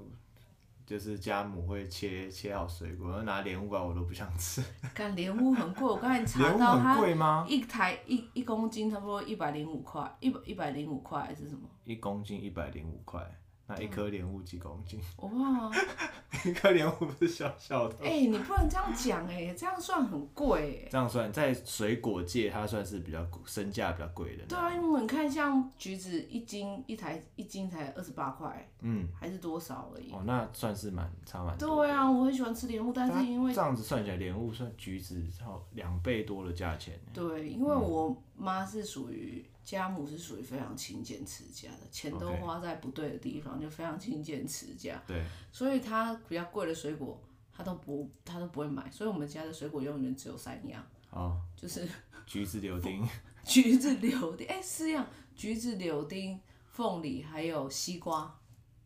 [0.86, 4.62] 就是家母会切切好水果，然后拿莲雾包，我都不想吃。
[4.92, 7.02] 干莲雾很贵，我刚才查到它
[7.48, 11.62] 一台一一公斤差不多一百零五块，一百一百零五块还是什么？
[11.84, 13.18] 一公斤一百零五块。
[13.66, 15.00] 那一颗莲雾几公斤？
[15.18, 15.70] 哇，
[16.44, 17.96] 一颗莲雾不是小小的。
[18.02, 20.88] 哎、欸，你不能这样讲哎，这样算很贵哎。
[20.90, 24.44] 这样算在水果界，它算是比较身价比较贵的。
[24.44, 30.12] 对啊，因为你看像橘子一斤一台一斤才二十八块，嗯，还是多少而已。
[30.12, 31.76] 哦，那算是蛮差蛮多。
[31.76, 37.00] 对啊，我很喜欢吃莲雾，但是因为这样子算起来，莲雾算橘子要两倍多的价钱。
[37.14, 39.42] 对，因为我妈是属于。
[39.64, 45.02] 家母是属于非常勤俭持家的，钱都花在不对的地方.就非常勤俭持家。
[45.06, 47.18] 对，所以他比较贵的水果，
[47.50, 48.90] 他都不他都不会买。
[48.90, 51.88] 所以我们家的水果永远只有三样，哦，就是
[52.26, 53.02] 橘子、柳丁。
[53.42, 58.38] 橘子、柳丁，哎、欸，四样：橘子、柳丁、凤梨，还有西瓜。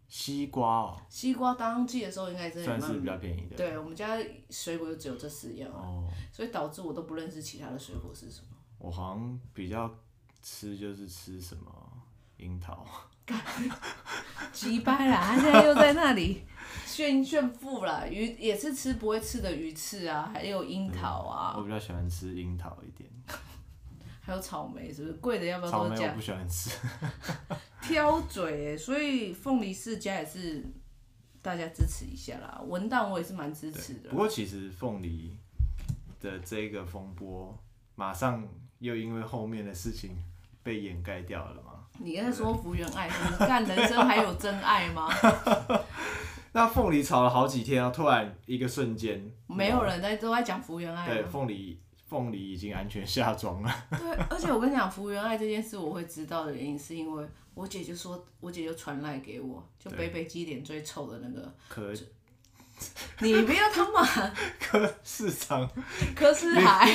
[0.09, 1.03] 西瓜哦。
[1.09, 3.57] 西瓜当季的时候应该算是比较便宜的。
[3.57, 4.17] 对，我们家
[4.49, 8.49] 水果就只有这四样，哦，所以导致我都不认识其他的水果是什么。
[8.79, 9.93] 我好像比较。
[10.43, 11.71] 吃就是吃什么
[12.39, 12.87] 樱桃，
[14.53, 15.21] 急掰啦！
[15.21, 16.43] 他现在又在那里
[16.87, 21.55] 炫炫富啦，鱼也是吃不会吃的鱼翅啊，还有樱桃啊。
[21.57, 23.09] 我比较喜欢吃樱桃一点，
[24.21, 25.97] 还有草莓，是不是贵的要不要多讲？
[25.97, 26.71] 草莓我不喜欢吃，
[27.83, 30.65] 挑嘴，所以凤梨世家也是
[31.43, 32.61] 大家支持一下啦。
[32.67, 34.11] 文旦我也是蛮支持的。
[34.11, 35.37] 不过其实凤梨
[36.21, 37.59] 的这个风波，
[37.95, 38.47] 马上
[38.79, 40.17] 又因为后面的事情。
[40.61, 41.87] 被掩盖掉了吗？
[41.99, 45.09] 你在说福原爱，你看人生还有真爱吗？
[46.53, 51.07] 那凤梨炒了好几天啊，突然一个瞬间，没有人在都在讲福原爱。
[51.07, 53.75] 对，凤梨凤梨已经安全下庄了。
[53.99, 61.51] 对，而且我跟你讲，福原爱这件事，我会知道的原因是因为我姐就说，我姐就传来给我，就北北基脸最臭的那个。
[61.69, 61.95] 可。
[63.21, 64.33] 你不要他妈。
[64.61, 65.69] 柯市长。
[66.15, 66.89] 柯市海。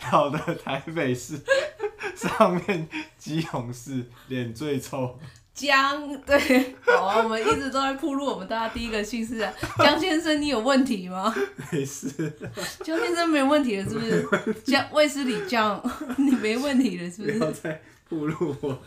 [0.00, 1.40] 好的，台北市。
[2.14, 5.18] 上面基隆市脸最臭，
[5.52, 11.34] 江对，好啊，我们一直都在铺路，我们大家第一个姓氏啊， 江先生，你有问题吗？
[11.72, 12.08] 没事，
[12.84, 14.54] 江先生没有问题了，是不是？
[14.64, 15.82] 江卫斯理江，
[16.16, 17.38] 你没问题了，是不是？
[17.38, 18.78] 不要再铺路我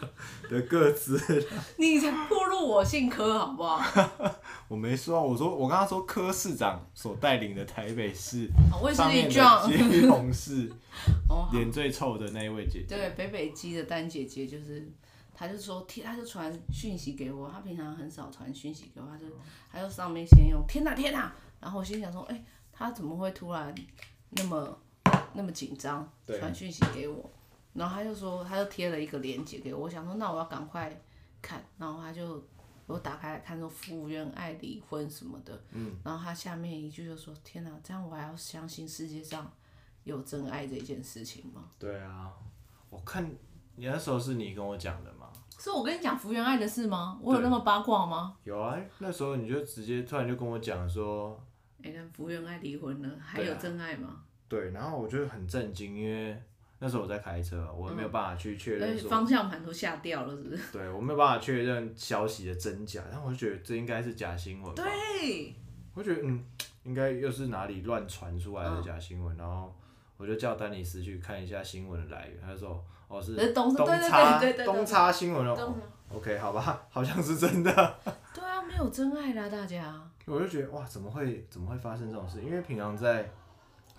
[0.49, 1.19] 的个资，
[1.77, 3.81] 你才暴露我姓柯，好不好？
[4.67, 8.47] 我没说，我说我刚刚说柯市长所带领的台北市，
[8.81, 10.71] 卫斯理江基隆市。
[11.53, 14.91] 脸最臭的那一位姐姐，对，北北基的丹姐姐，就是，
[15.33, 19.25] 她就说，她就传讯息给我，她平常很少传讯息给我，她就，
[19.71, 23.73] 她就上面先用天哪天哪，然后我心想说，哎、欸，她怎么会突然
[24.31, 24.77] 那么
[25.33, 27.29] 那么紧张，传讯息给我，
[27.79, 31.01] 然后他就说，他就贴了一个链接给我，我想说，那我要赶快
[31.41, 32.43] 看，然后他就
[32.85, 39.49] 我打开来看说福原爱离婚什么的，嗯，然后他下面一句就说，天哪，这样我还要相信世界上。
[40.05, 41.65] 有真爱这件事情吗？
[41.77, 42.31] 对啊，
[42.89, 43.29] 我看
[43.75, 45.29] 你那时候是你跟我讲的吗？
[45.59, 47.19] 是我跟你讲福原爱的事吗？
[47.21, 48.35] 我有那么八卦吗？
[48.43, 51.39] 有啊，那时候你就直接突然就跟我讲说，
[51.83, 54.23] 哎、欸，福原爱离婚了，还有真爱吗？
[54.47, 56.41] 对，然后我就很震惊，因为
[56.79, 60.71] 那时候我在开车，我没有办法去确认，方向盘都吓掉了，是不是？
[60.71, 64.73] 对，我没有办法确认消息的真假，但我就觉得这应该是假新闻。
[64.73, 65.53] 对，
[65.93, 66.43] 我觉得嗯，
[66.83, 69.75] 应该又是哪里乱传出来的假新闻，嗯、然后。
[70.21, 75.73] 我就叫丹尼斯去看一下新闻的来源，他就说：“哦，是东差东差新闻哦。
[76.13, 77.71] ”OK，好吧，好像是真的。
[78.35, 79.95] 对啊，没有真爱啦，大家。
[80.27, 82.41] 我就觉得哇，怎么会怎么会发生这种事？
[82.41, 83.31] 因为平常在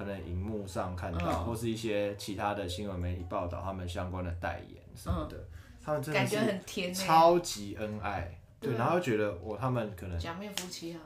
[0.00, 5.46] 可能荧幕上看到，嗯、或是一些其他的新闻媒体报道他们相关的代言什么的，嗯、
[5.84, 8.40] 他们真的是超级恩爱。
[8.58, 11.00] 对，对，然后觉得我他们可能假面夫妻啊。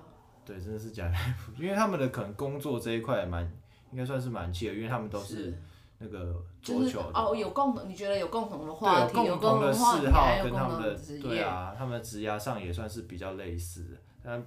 [0.45, 3.51] 对，真的是假面夫妻，因为他们的可能工作这一块蛮。
[3.93, 5.57] 应该算是蛮契合，因为他们都是
[5.99, 7.17] 那个就是桌球的。
[7.17, 14.45] 哦，有共同，你觉得有共同的话题，有共同的嗜好跟他们的对啊，他们的职涯上也算是比较类似的，但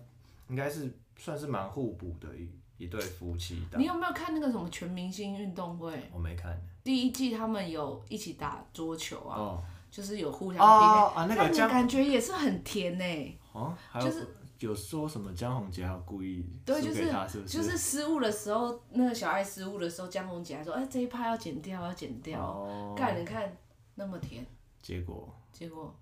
[0.49, 3.81] 应该是算是蛮互补的一一对夫妻档。
[3.81, 5.93] 你有没有看那个什么全明星运动会？
[6.13, 6.59] 我没看。
[6.83, 14.27] 第一季他们有一起打桌球啊，哦就是有互相哦 PK，啊，那个但你感觉也是很甜呢、哦，还有、就是
[14.59, 17.45] 有说什么江宏杰还故意对，输就是？
[17.45, 22.39] 就是失误的时候，那个小爱失误的时候，江宏杰还说：“哎、这一趴要剪掉，要剪掉。
[22.39, 23.51] 哦，干，你看
[23.95, 24.45] 那么甜，
[24.81, 25.95] 结果结果看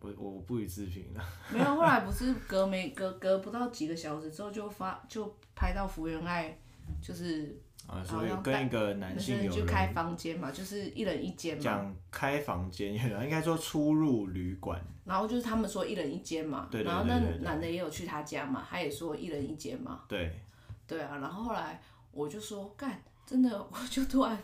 [0.00, 1.24] 我我不予置评了。
[1.52, 1.64] 没有。
[1.64, 6.56] 后来不是隔没隔隔不到几个小时之后就发就拍到福原爱，
[7.02, 11.62] 就是啊，所以跟一个男男性有生去开房间嘛，就是一人一间嘛。
[11.62, 14.80] 讲开房间，应该说出入旅馆。
[15.04, 20.02] 然后就是他们说一人一间嘛，对对对然后那男的也有去他家嘛，他也说一人一间嘛。
[20.06, 20.40] 对，
[20.86, 21.82] 对啊，然后后来
[22.12, 24.38] 我就说干，真的，我就突然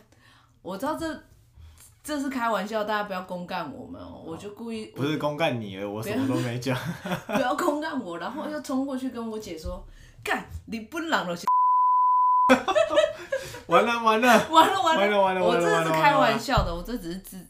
[0.61, 1.23] 我知道这
[2.07, 6.73] 这是开玩笑，大家不要公干我们哦、我就故意不是公干你了，我什么都没讲。
[7.27, 9.85] 不要公干我，然后又冲过去跟我姐说
[10.23, 11.45] 干，你本人就是
[13.65, 17.45] 完了完了，完了完 完了完了我完了完了这是开玩笑的，我这只是制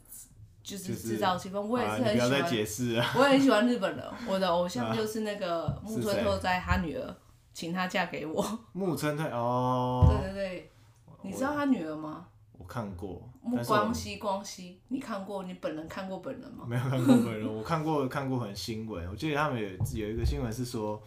[0.64, 2.44] 就是就是制造气氛，我也啊是很喜欢。
[2.50, 3.04] 解释了。
[3.14, 7.16] 我也很喜欢日本人，我的偶像就是那个木村拓哉，他女儿
[7.54, 8.44] 请他嫁给我。
[8.72, 10.72] 木村太哦，对对对，
[11.22, 12.26] 你知道他女儿吗？
[12.68, 15.42] 我看过，木光熙，光熙，你看过？
[15.44, 16.66] 你本人看过本人吗？
[16.68, 21.02] 没有看过本人，我看过看过很新闻，我记得他们有有一个新闻是说，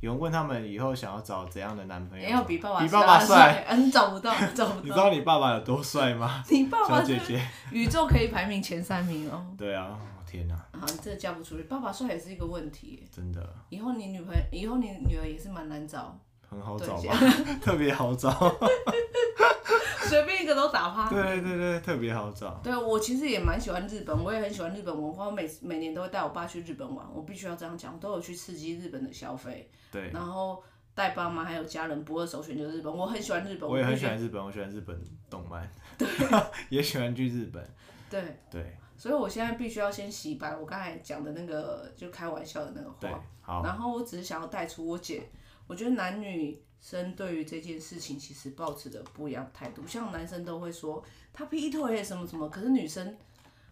[0.00, 4.82] 有人问他们以后想要找怎样的男朋友，没有比爸爸比爸爸帅，帅，嗯，找不到，找不到。
[4.84, 6.44] 你知道你爸爸有多帅吗？
[6.48, 9.44] 你爸爸姐姐，宇宙可以排名前三名哦。
[9.58, 13.02] 对啊，天哪、啊，你这嫁不出去，爸爸帅也是一个问题。
[13.10, 16.16] 真的以后你女朋友，以后你女儿也是蛮难找，
[16.50, 17.16] 很好找吧，
[17.62, 18.28] 特别好找，
[20.08, 21.08] 随便一个都打趴。
[21.08, 30.60] 对对对，特别好找，对我其实也蛮喜欢日本，我也很喜欢日本文化，我每每年都会带我爸去日本玩，我必须要这样讲，都有去刺激日本的消费，对，然后
[30.92, 36.08] 带爸妈还有家人不二首选就是日本，我很喜欢日本，我也很喜欢日本，我喜欢日本动漫，对。
[36.68, 37.64] 也喜欢去日本，
[38.10, 38.76] 对，对。
[38.96, 45.22] 所以我现在必须要先洗白我刚才讲的那个就开玩笑的那个对话，，好，然后我只是想要带出我姐，
[45.70, 51.00] 我觉得男女生对于这件事情其实抱持的不一样的态度，像男生都会说
[51.32, 53.16] 他劈腿什么什么，可是女生，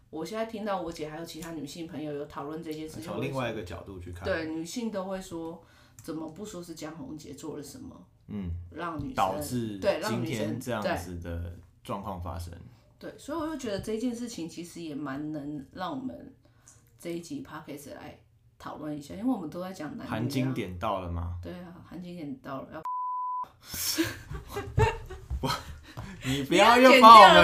[0.08, 5.60] 我现在听到我姐还有其他女性朋友有讨论这件事情，从另外一个角度去看，对女性都会说，
[6.00, 12.54] 怎么不说是江宏杰做了什么，嗯，让女生导致对让女生天这样子的状况发生，
[12.96, 16.32] 对，所以我就觉得这件事情其实也蛮能让我们
[16.96, 18.16] 这一集 podcast 来
[18.56, 20.10] 讨论一下，因为我们都在讲男女、啊。
[20.10, 21.38] 含金点到了吗？
[21.42, 22.82] 对啊，含金点到了，要
[26.24, 27.42] 你不你要要又把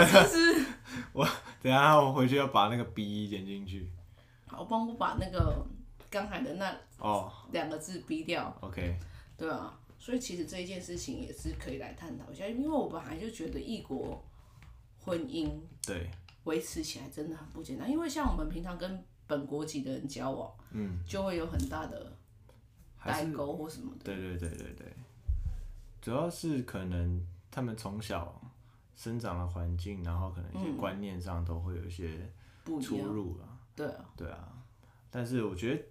[1.13, 1.27] 我？
[1.63, 3.89] 等下我回去要把那个 B 剪进去。
[4.47, 5.65] 好，帮我把那个
[6.11, 8.55] 刚才的那哦两个字 B 掉。
[8.61, 8.97] ，OK，
[9.39, 14.23] 对啊，所以其实这一件事情也是可以来探讨一下，因为我本来就觉得异国
[15.01, 15.51] 婚姻
[15.87, 16.11] 对，
[16.45, 22.13] 维持起来真的很不简单，因为像我们平常跟本国籍的人交往，嗯，就会有很大的
[23.05, 24.05] 代沟或什么的。
[24.05, 24.93] 对对对对对，
[26.01, 28.41] 主要是可能他们从小
[28.97, 32.31] 生长的环境，然后可能一些观念上都会有一些
[32.83, 33.47] 出入啦。
[33.77, 34.49] 对啊，对啊，
[35.11, 35.83] 但是我觉得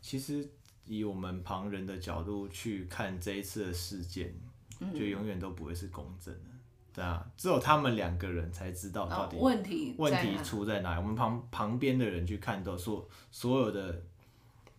[0.00, 0.48] 其实
[0.84, 4.34] 以我们旁人的角度去看这一次的事件，
[4.80, 6.50] 嗯就永远都不会是公正的。
[6.92, 11.00] 对啊，只有他们两个人才知道到底问题问题出在哪里。
[11.00, 14.02] 我们旁旁边的人去看都说所有的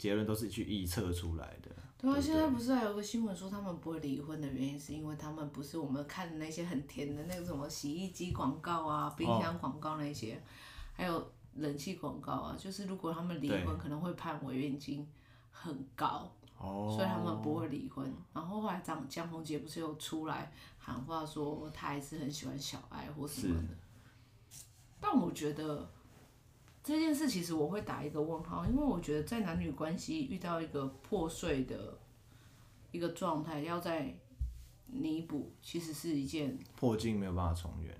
[0.01, 1.69] 结论都是去臆测出来的。
[1.95, 10.41] 对啊，对现在不是还有个新闻说他们不会离婚的原因，是因为他们不是我们看的那些很甜的那个什么洗衣机广告啊、冰箱广告那些，
[10.93, 15.07] 还有冷气广告啊，就是如果他们离婚，可能会判违约金
[15.51, 18.11] 很高，哦，所以他们不会离婚。
[18.33, 23.75] 然后后来张江宏杰不是又出来喊话说他还是很喜欢小爱或什么的，
[24.99, 25.88] 但我觉得。
[26.84, 31.99] 这件事其实我会打一个问号，因为我觉得在男女关系遇到一个破碎的
[32.91, 34.13] 一个状态，要在
[34.88, 37.95] 弥补，其实是一件破镜没有办法重圆。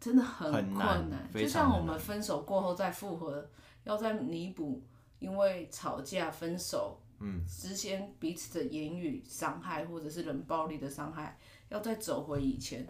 [0.00, 3.50] 真的很很困难就像我们分手过后再复合，
[3.82, 4.80] 要再弥补，
[5.18, 11.36] 因为吵架分手，嗯，之间彼此的言语伤害或者是冷暴力的伤害，
[11.68, 12.86] 要再走回以前，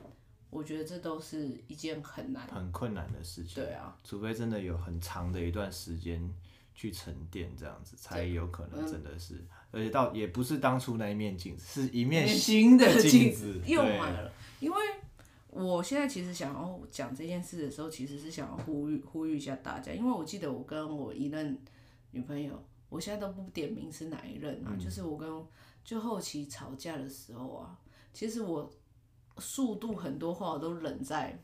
[0.51, 2.46] 我觉得这都是一件很难。
[2.49, 3.62] 很困难的事情。
[3.62, 6.32] 对啊，除非真的有很长的一段时间
[6.74, 13.61] 去沉淀，这样子才有可能真的是，而且到也不是当初那一面镜子，是一面新的镜子。
[13.66, 14.76] 又对买了，因为
[15.51, 21.59] 我现在其实想要讲这件事的时候，其实是想要呼吁呼吁一下大家，因为我记得我跟我一任
[22.12, 25.28] 女朋友，我现在都不点名是哪一任啊，嗯、就是我跟
[25.84, 27.76] 就后期吵架的时候啊，
[28.12, 28.70] 其实我
[29.39, 31.39] 速度很多话我都忍在，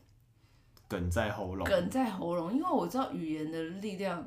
[0.87, 4.23] 梗在喉咙，梗在喉咙，因为我知道语言的力量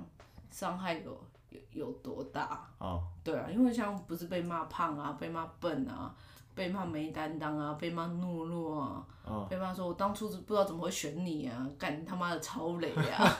[0.50, 6.14] 伤害有有有多大哦，对啊，因为像不是被骂胖啊，被骂笨啊。
[6.54, 13.38] 被骂没担当啊，被骂懦弱啊，哦、被骂说我当初不知道怎么会选你啊，干他妈的超雷啊！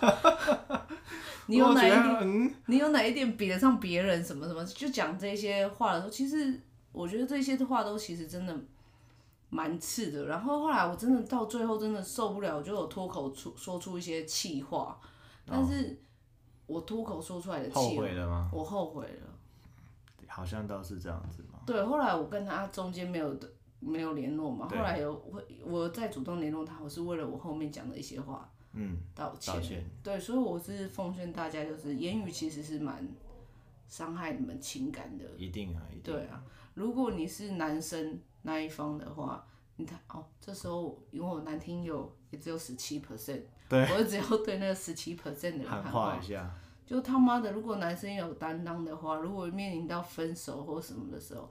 [1.47, 2.19] 你有哪一点？
[2.21, 4.25] 嗯、你有哪一点比得上别人？
[4.25, 4.65] 什么什么？
[4.67, 6.61] 就讲这些话的时候，其实
[6.93, 8.57] 我觉得这些话都其实真的
[9.51, 10.27] 蛮刺的。
[10.27, 15.01] 然后后来我真的到最后真的受不了，就有脱口出说出一些气话，
[15.47, 15.99] 但是
[16.67, 18.51] 我脱口说出来的气话，后悔了吗？
[18.53, 19.29] 我后悔了。
[20.27, 21.59] 好像倒是这样子嘛。
[21.67, 29.55] 对，后来我跟他中间没有的没有联络嘛，对后来有我我再主动联络他，我是为了我后面讲的一些话，嗯，道歉。
[29.55, 29.85] 道歉。
[30.03, 33.09] 对，所以我是奉劝大家，就是言语其实是蛮
[33.89, 35.25] 伤害你们情感的。
[35.37, 36.03] 一定啊，一定。
[36.03, 36.41] 对啊，
[36.75, 39.47] 如果你是男生那一方的话，
[39.77, 46.51] 你看哦，这时候因为我男听友也只有十七 percent，对，我只要对那个十七 percent 的人喊话一下。
[46.87, 51.47] 就他妈的，如果男生有担当的话，如果面临到分手或什么的时候，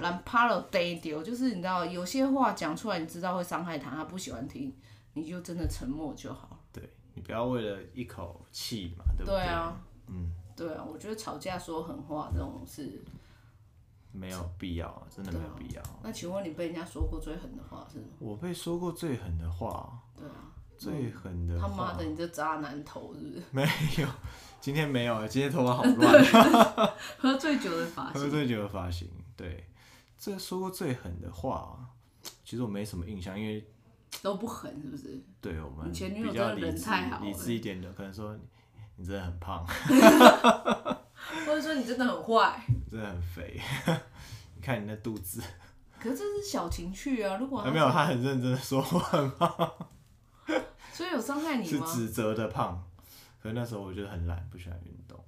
[0.00, 4.70] 懒趴了呆丢，就是你知道，有些话讲出来，你知道会伤害他，他不喜欢听，
[5.14, 6.60] 你就真的沉默就好。
[6.70, 9.36] 对，你不要为了一口气嘛，对不对？
[9.36, 13.00] 对啊，嗯，对啊，我觉得吵架说狠话这种事没
[14.34, 15.82] 有必要，真的没有必要。
[15.82, 18.06] 啊、那请问你被人家说过最狠的话是什么？
[18.18, 20.32] 我被说过最狠的话，对啊，
[20.76, 23.42] 最狠的话，他妈的，你这渣男头是不是？
[23.50, 23.62] 没
[24.02, 24.08] 有。
[24.60, 26.24] 今天没有，今天头发好乱。
[27.18, 28.14] 喝醉酒的发型。
[28.14, 29.68] 喝醉酒的发型，对。
[30.16, 31.78] 这说过最狠的话，
[32.44, 33.62] 其实我没什么印象，因为
[34.22, 35.22] 都不狠，是不是？
[35.42, 38.34] 对我们前女友比较理智，太好理智一点的，可能说
[38.96, 39.66] 你真的很胖，
[41.46, 43.60] 或者说你真的很坏，真的很肥。
[44.54, 45.42] 你 看你那肚子。
[46.00, 49.72] 可是这是小情趣啊，如果还没有，他很认真的说我很胖，
[50.92, 51.86] 所以有伤害你吗？
[51.86, 52.82] 是指责的胖。
[53.42, 55.18] 可是那时候我觉得很懒，不喜欢运动，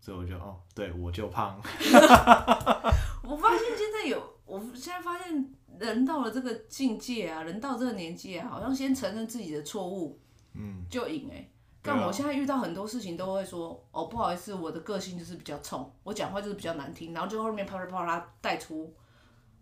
[0.00, 1.60] 所以我就哦，对我就胖。
[3.22, 10.20] 我发现现在有，我现在发现人到了这个境界啊，人到这个年纪啊，好像先承认自己的错误，
[10.54, 11.48] 嗯，就赢哎。
[11.86, 18.92] 但我现在遇到很多事情都会说，哦，不好意思，我的个性就是比较冲，我讲话就是比较难听，然后就后面啪啪啪啦带出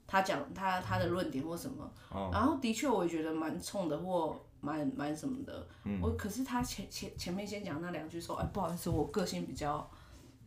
[0.06, 4.34] 他讲他他的论点或什么，哦、然后的确我也觉得蛮冲的或。
[4.64, 9.86] 蛮蛮什么的，嗯、我可是他前前前面先讲那两句说，哎，不好意思，我个性比较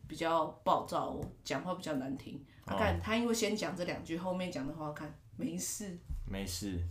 [0.08, 2.44] 比较暴躁，我讲话比较难听。
[2.66, 6.82] 他看、他因为先讲这两句，后面讲的话看没事，没事。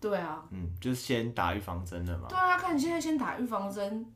[0.00, 2.26] 对啊，嗯，就是先打预防针的嘛。
[2.26, 4.10] 对啊，看你现在先打预防针，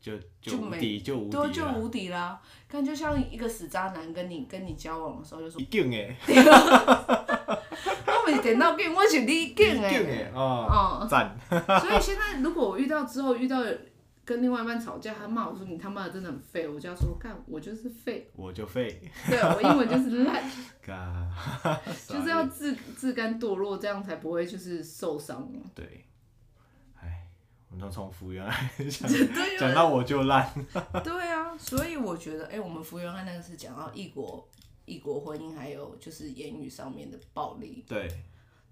[0.00, 2.40] 就就无敌就无敌了，就无敌啦。
[2.68, 6.16] 看就像一个死渣男跟你跟你交往的时候就说，一定哎。
[8.26, 11.34] 我是电脑镜，我是你镜哎，哦，赞。
[11.48, 13.62] 所以现在如果我遇到之后遇到
[14.22, 19.00] 跟另外一半吵架，他骂我说你他妈的真的很废，我就要说干，我就是废，我就废。
[19.30, 20.42] 对，我英文就是烂。
[20.84, 25.50] God 就是要自自甘堕落，这样才不会就是受伤。
[25.74, 26.04] 对，哎，
[27.70, 29.08] 我们从福原爱讲
[29.58, 30.52] 讲到我就烂。
[31.04, 34.48] 对啊，所以我觉得，哎、欸，我们福原爱那个是讲到异国。
[34.86, 37.84] 异国婚姻还有就是言语上面的暴力。
[37.86, 38.08] 对，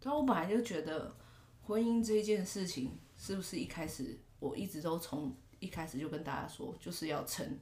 [0.01, 1.15] 但我本来就觉得
[1.61, 7.59] 婚姻这件事情是不是一开始我一直都从一开始就跟大家说，就是要撑，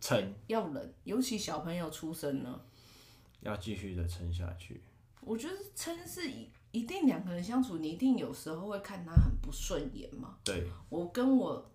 [0.00, 2.64] 撑要忍，尤其小朋友出生了，
[3.40, 4.80] 要继续的撑下去。
[5.20, 10.36] 我觉得撑是一一定两个人相处，你一定有时候会看他很不顺眼嘛。
[10.44, 11.70] 对，我跟我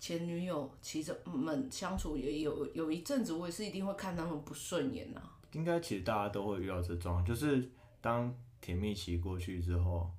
[0.00, 5.30] 前女友其实们相处也有有一阵子，我也是一定会看他们不顺眼呐、啊。
[5.52, 7.70] 应该其实大家都会遇到这状况，就是
[8.00, 10.10] 当甜蜜期过去之后，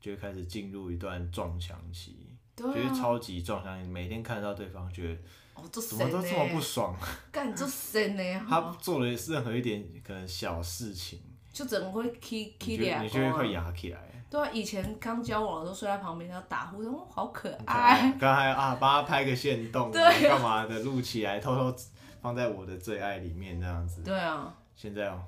[0.00, 5.20] 就会开始进入一段撞墙期，对啊、就是超级撞墙期，每天看到对方，觉得
[5.54, 6.94] 哦，怎么都这么不爽，
[7.32, 8.40] 干这神呢？
[8.48, 11.20] 他做了任何一点可能小事情，
[11.56, 13.98] 就整个会起起来，你就会快压起来。
[14.28, 18.12] 对啊，以前刚交往的时候睡在旁边要打呼，哦，好可爱。
[18.20, 21.74] 刚才啊，帮他拍个线动，干、啊、嘛的，录起来，偷偷
[22.20, 24.02] 放在我的最爱里面，这样子。
[24.02, 24.54] 对啊。
[24.74, 25.18] 现在哦，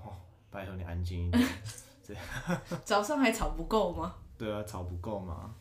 [0.51, 1.49] 拜托你安静一点。
[2.05, 2.15] 这
[2.85, 4.15] 早上还吵不够吗？
[4.37, 5.55] 对啊，吵不够嘛，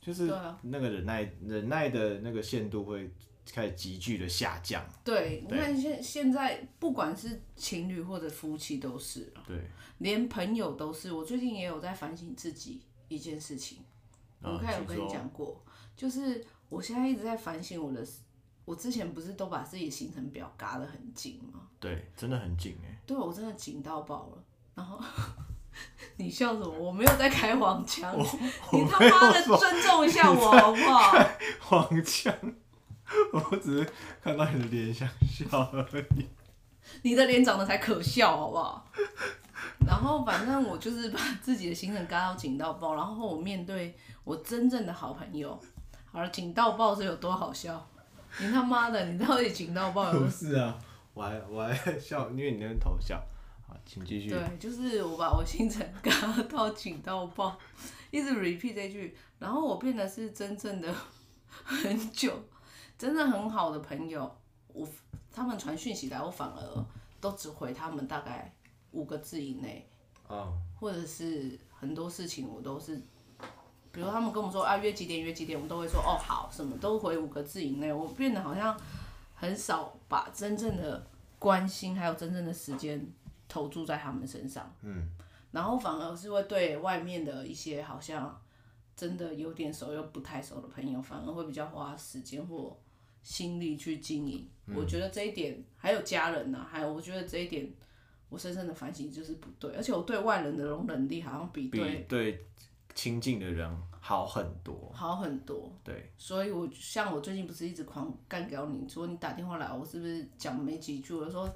[0.00, 3.08] 就是那个忍耐、忍耐的那个限度会
[3.50, 4.84] 开始急剧的下降。
[5.02, 9.56] 对，你看现现在不管是情侣或者夫妻都是，对，
[9.98, 11.12] 连朋友都是。
[11.12, 13.78] 我最近也有在反省自己一件事情，
[14.42, 15.62] 我看有跟你讲过，
[15.96, 18.06] 就是我现在一直在反省我的，
[18.64, 21.60] 我之前不是都把自己的行程表嘎得很紧吗？
[21.80, 23.00] 对，真的很紧哎。
[23.06, 24.44] 对，我真的紧到爆了。
[24.74, 24.98] 然后
[26.16, 26.70] 你笑什么？
[26.70, 28.16] 我没有在开黄腔，
[28.72, 31.12] 你他妈的尊重一下我好不好？
[31.60, 32.34] 黄腔，
[33.32, 36.26] 我只是看到你的脸想笑而已。
[37.02, 38.86] 你的脸长得才可笑，好不好？
[39.86, 45.58] 然后反正我就是把自己的行程嘎到紧到爆，然后我面对我真正的好朋友，
[46.10, 47.88] 好了，紧到爆是有多好笑？
[48.38, 50.20] 你他妈的，你到底紧到爆有？
[50.20, 50.76] 不是啊，
[51.14, 53.22] 我还我还笑，因为你那边偷笑。
[53.68, 54.30] 好，请继续。
[54.30, 56.10] 对，就是我把我行程嘎
[56.50, 57.56] 到紧到爆，
[58.10, 60.92] 一直 repeat 这句，然后我变得是真正的
[61.62, 62.32] 很久，
[63.02, 64.32] 真的很好的朋友，
[64.68, 64.88] 我
[65.32, 66.84] 他们传讯息来，我反而
[67.20, 68.54] 都只回他们大概。
[68.92, 69.88] 五个字以内
[70.28, 70.48] ，oh.
[70.78, 72.94] 或者是很多事情我都是，
[73.90, 77.90] 比如他们跟我们说啊约几点约几点，我们都会说哦好，什么都回五个字以内。
[77.90, 78.78] 我变得好像
[79.34, 81.04] 很少把真正的
[81.38, 83.04] 关心还有真正的时间
[83.48, 85.08] 投注在他们身上，嗯，
[85.52, 88.38] 然后反而是会对外面的一些好像
[88.94, 92.76] 真的有点熟又不太熟的朋友，反而会比较花时间或
[93.22, 94.48] 心力去经营。
[94.66, 94.76] 嗯。
[94.76, 97.70] 我觉得这一点还有家人呢、啊，还有我觉得这一点。
[98.28, 102.46] 我深深的反省就是不对，而且我对外人的容忍力好像比对比对
[102.94, 103.70] 亲近的人
[104.00, 105.70] 好很多，好很多。
[105.84, 111.12] 对，所以我像我最近不是一直狂干掉你，说你打电话来，我是不是讲没几句？
[111.12, 111.46] 我说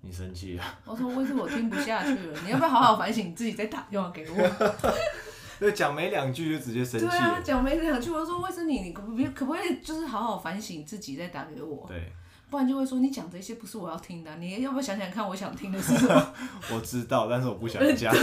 [0.00, 2.40] 你生气了，我说为什么我听不下去了？
[2.44, 4.36] 你要不要好好反省，你自己再打电话给我？
[5.58, 7.06] 对，讲没两句就直接生气。
[7.06, 11.86] 对啊，讲没两句，我说为什么你你可不可以可不可以就是好好反省自己再打给我？
[11.88, 12.12] 对。
[12.48, 16.34] 不然就会说你讲这些不是我要听的，你要不要想想看我想听的是什么？
[16.72, 18.14] 我知道，但是我不想讲。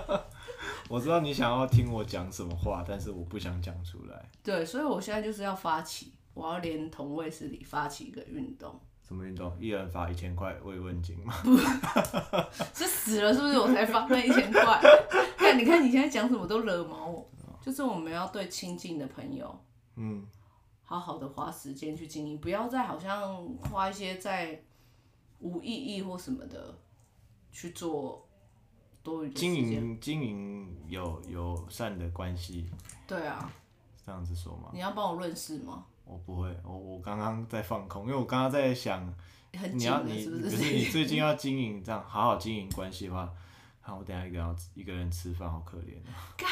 [0.88, 4.30] 我知道你想要听我讲什么话，但是我不想讲出来。
[4.42, 8.80] 对，所以我现在就是要发起，我要连同卫视里发起一个运动。
[9.02, 9.52] 什么运动？
[9.60, 11.34] 一人发一千块慰问金吗？
[11.42, 11.56] 不，
[12.74, 13.58] 是死了是不是？
[13.58, 14.80] 我才发那一千块。
[15.36, 17.28] 看，你看你现在讲什么都惹毛我。
[17.60, 19.58] 就是我们要对亲近的朋友，
[19.96, 20.26] 嗯。
[20.84, 24.62] 好好的花时间去经营，不要再好像花一些在
[25.38, 26.78] 无意义或什么的
[27.50, 28.28] 去做
[29.02, 29.98] 多余的经营。
[30.00, 32.68] 经营有友善的关系。
[33.06, 33.50] 对啊。
[34.04, 34.70] 这样子说吗？
[34.72, 35.86] 你要帮我论事吗？
[36.04, 39.12] 我不会，我我刚刚在放空，因为我刚刚在想，
[39.58, 40.56] 很你要你是不是？
[40.56, 43.28] 可是你 最近要经营这样好好经营关系的话。
[43.84, 46.14] 好，我等下一个要一个人吃饭，好可怜啊！
[46.36, 46.48] 干，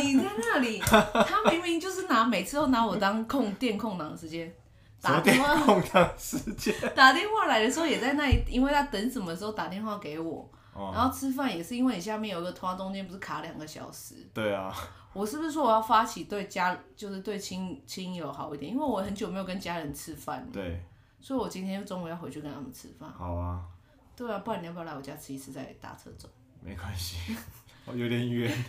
[0.00, 4.50] 你在那里，他明明就是拿每次都拿我当空电空档的时间，
[4.98, 14.14] 打电话空档时间， 打电话来的时候也在那里，因为他等什么时候打电话给我，哦、然后吃饭也是因为你下面有个拖，中间不是卡两个小时？
[14.32, 14.74] 对啊，
[15.14, 18.72] 我是不是说我要发起对家，就是对亲亲友好一点？
[18.72, 20.82] 因为我很久没有跟家人吃饭了，对，
[21.20, 23.08] 所以我今天中午要回去跟他们吃饭。
[23.10, 23.64] 好啊，
[24.16, 26.28] 对啊，不然你要不要来我家吃一次再打车走？
[26.60, 27.34] 没关系，
[27.86, 28.64] 我有点远。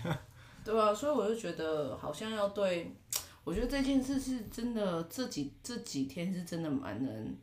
[0.64, 2.92] 对啊，所以我就觉得好像要对，
[3.44, 7.36] 我觉得这件事是真的，这几这几天是真的蛮能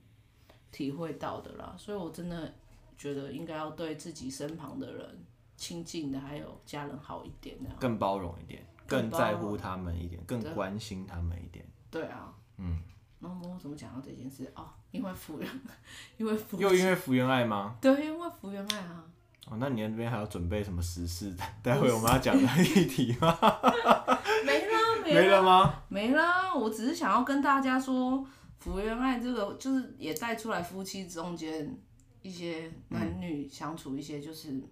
[0.70, 1.74] 体会到的啦。
[1.78, 2.54] 所以我真的
[2.96, 5.24] 觉得应该要对自己身旁的人、
[5.56, 11.64] 亲近的还有家人好一点，更包容一点，更在乎他们一点，更关心他们一点。
[11.90, 12.82] 对啊，嗯。
[13.20, 15.48] 然后我怎么讲到这件事哦，因为福原，
[16.18, 17.76] 因为福又因为福原爱吗？
[17.80, 19.04] 对，因为福原爱啊。
[19.46, 21.32] 哦，那你那边还要准备什么时事？
[21.62, 23.38] 待会我们要讲的议题吗？
[24.44, 25.82] 没啦， 没，没了吗？
[25.88, 28.26] 没啦，我只是想要跟大家说，
[28.58, 31.76] 福原爱这个就是也带出来夫妻中间
[32.22, 34.68] 一些男女相处一些，就是、嗯、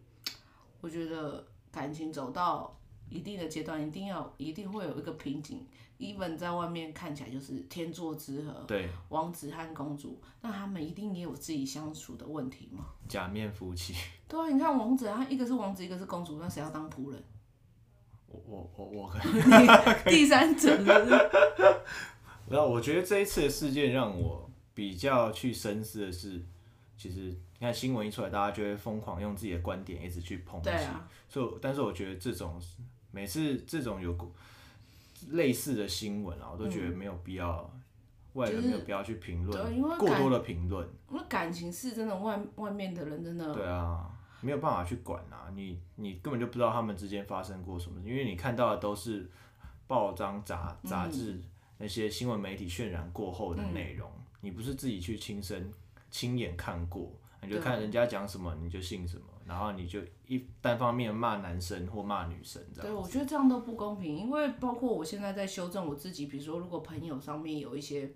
[0.80, 2.76] 我觉得感情走到
[3.10, 5.66] 一定的阶段，一定要一定会有一个瓶颈。
[5.98, 12.86] even 在外面看起来就是天作之合，对，王子和公主，那他们一定也有自己相处的问题吗？
[13.06, 13.92] 假面夫妻。
[14.26, 17.22] 对啊，你看王子，他一个是王子，一个是公主，那谁要当仆人？
[18.28, 20.14] 我我我我可以。
[20.14, 21.30] 第三者是不是？
[22.48, 26.42] 然后我觉得这一次的事件让我比较去深思的是，
[26.96, 27.24] 其实
[27.58, 30.70] 你看新闻一出来，大家就会疯狂用自己的观点一直去抨击。
[30.70, 31.06] 对啊。
[31.28, 32.58] 所以，但是我觉得这种
[33.10, 34.16] 每次这种有
[35.30, 37.80] 类似的新闻啊，我都觉得没有必要，嗯、
[38.34, 40.88] 外人没有必要去评论，过多的评论。
[41.10, 43.52] 因为感情是真的外，外外面的人真的。
[43.52, 49.28] 对啊，没有办法去管啊，你你根本就不知道他们之间发生过什么，因为你看到的都是
[49.86, 51.38] 报章杂杂志
[51.76, 55.70] 那些新闻媒体渲染过后的内容，嗯、你不是自己去亲身
[56.10, 59.24] 亲眼看过，你就看人家讲什么你就信什么。
[59.50, 62.88] 然后你就一单方面骂男生或骂女生这样。
[62.88, 68.08] 对，我觉得这样都不公平，因为包括我现在在修正我自己，比如说如果朋友上面有一些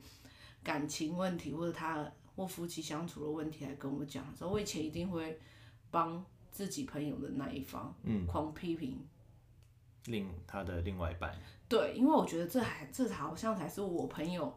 [0.63, 5.37] 感情问题，或者他或夫妻相处的问题来跟我讲的时候，我以前一定会
[5.91, 9.05] 帮自己朋友的那一方，嗯，狂批评
[10.05, 11.37] 另他的另外一半。
[11.69, 14.57] 对，因为我觉得这还这好像才是我朋友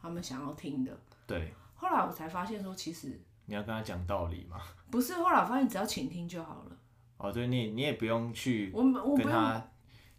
[0.00, 0.98] 他们想要听的。
[1.26, 1.52] 对。
[1.74, 4.60] 后来我才发现说，其实你要跟他讲道理吗？
[4.90, 6.76] 不是，后来我发现只要倾听就好了。
[7.18, 9.62] 哦，对，你你也不用去我我跟他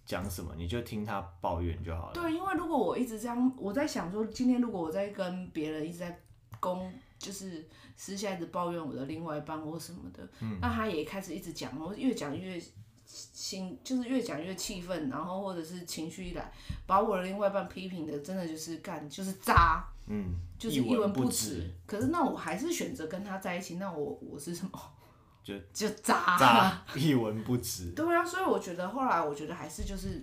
[0.05, 2.13] 讲什么，你就听他抱怨就好了。
[2.13, 6.19] 对，因为如果我一直这样，我在想说，今天如果我在跟别人一直在
[6.59, 12.61] 公，就是私下一直抱怨我的另外一半或什么的，嗯，那他也开始一直讲，我越讲越。
[13.05, 16.51] 心就是越讲越气愤，然后或者是情绪一来，
[16.87, 21.69] 把我的另外一半批评的真的就是干就是渣，嗯，就是一文不值。
[21.85, 24.71] 可是那我还是选择跟他在一起，那我我是什么？
[25.43, 27.91] 就就渣，渣，一文不值。
[27.91, 30.21] 对啊，所以我觉得后来我觉得还是就是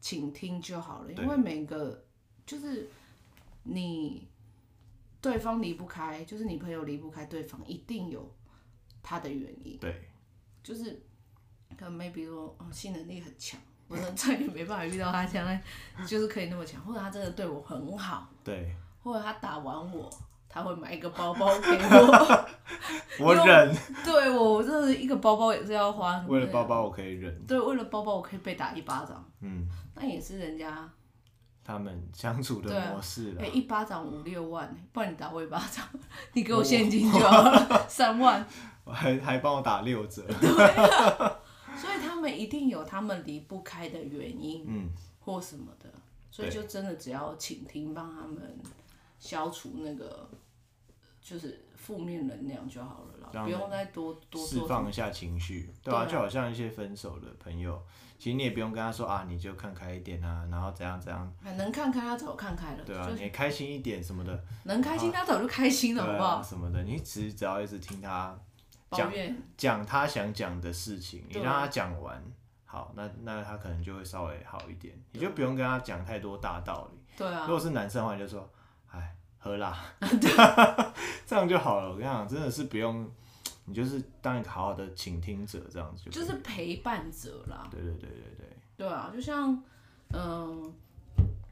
[0.00, 2.04] 倾听就好了，因为每个
[2.44, 2.90] 就是
[3.62, 4.26] 你
[5.20, 8.28] 对方离不开，就是你朋友离不开对方，一定有
[9.02, 9.78] 他的原因。
[9.78, 10.08] 对，
[10.62, 11.00] 就是。
[11.78, 13.58] 可能 maybe 说，哦，性能力很强，
[13.88, 15.60] 我说再也没办法遇到他这样，
[16.06, 20.10] 就是可以那么强，或者他真的对我很好，对，或者他打完我，
[20.48, 22.46] 他会买一个包包给我，
[23.24, 26.82] 我忍，对我这是一个包包也是要花，为了包包。
[26.82, 30.88] 我可以忍，对，为了包包我可以被打一巴掌，嗯，那也是人家
[31.64, 35.84] 他们相处的模式了，哎、欸，一巴掌五六万，不然你打我一巴掌，
[36.34, 38.44] 你给我现金就好了，三万，
[38.84, 41.32] 还还帮我打六折，对。
[41.76, 44.90] 所以他们一定有他们离不开的原因，嗯，
[45.20, 45.88] 或什么的，
[46.30, 48.58] 所以就真的只要倾听，帮他们
[49.18, 50.28] 消除那个
[51.22, 57.80] 就是负面能量就好了啦，不用再多多释放一下情绪，对啊，就好像一些分手的朋友，
[58.18, 66.42] 其实你也不用跟他说啊，你就看开一点啊，然后怎样怎样，能看开他早看开了，对啊，你开心一点什么的，能开心他早就开心了，好不好？
[66.42, 68.38] 什么的，你只只要一直听他。
[68.90, 69.12] 讲
[69.56, 72.22] 讲他想讲的事情，你让他讲完，
[72.64, 76.98] 好，那那他可能就会稍微好一点，你就不用跟他讲太多大道理。
[77.16, 77.42] 对啊。
[77.46, 78.50] 如果是男生的话，你就说，
[78.90, 79.78] 哎，喝啦，
[81.24, 81.88] 这样就好了。
[81.88, 83.08] 我跟你讲，真的是不用，
[83.66, 86.10] 你就是当一个好好的倾听者，这样子就。
[86.10, 87.68] 就是陪伴者啦。
[87.70, 88.56] 对对对对对。
[88.76, 89.52] 对啊，就像，
[90.08, 90.72] 嗯、呃，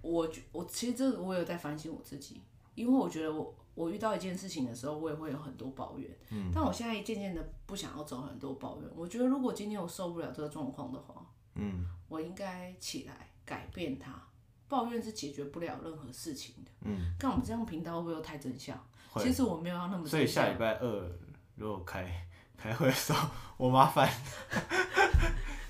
[0.03, 2.43] 我我其实这个我有在反省我自己，
[2.74, 3.55] 因为我觉得我。
[3.79, 6.11] 我遇到一件事情的时候，我也会有很多抱怨。
[6.31, 8.91] 嗯，但我现在渐渐的不想要走很多抱怨。
[8.97, 11.24] 我觉得如果今天我受不了这个状况的话，
[11.55, 14.20] 嗯，我应该起来改变它。
[14.66, 16.70] 抱怨是解决不了任何事情的。
[16.83, 18.76] 嗯，但我们这样频道会不会太真相？
[19.16, 20.05] 其实我没有要那么。
[20.07, 21.18] 所以下礼拜二
[21.55, 24.11] 如果开开会的时候，我麻烦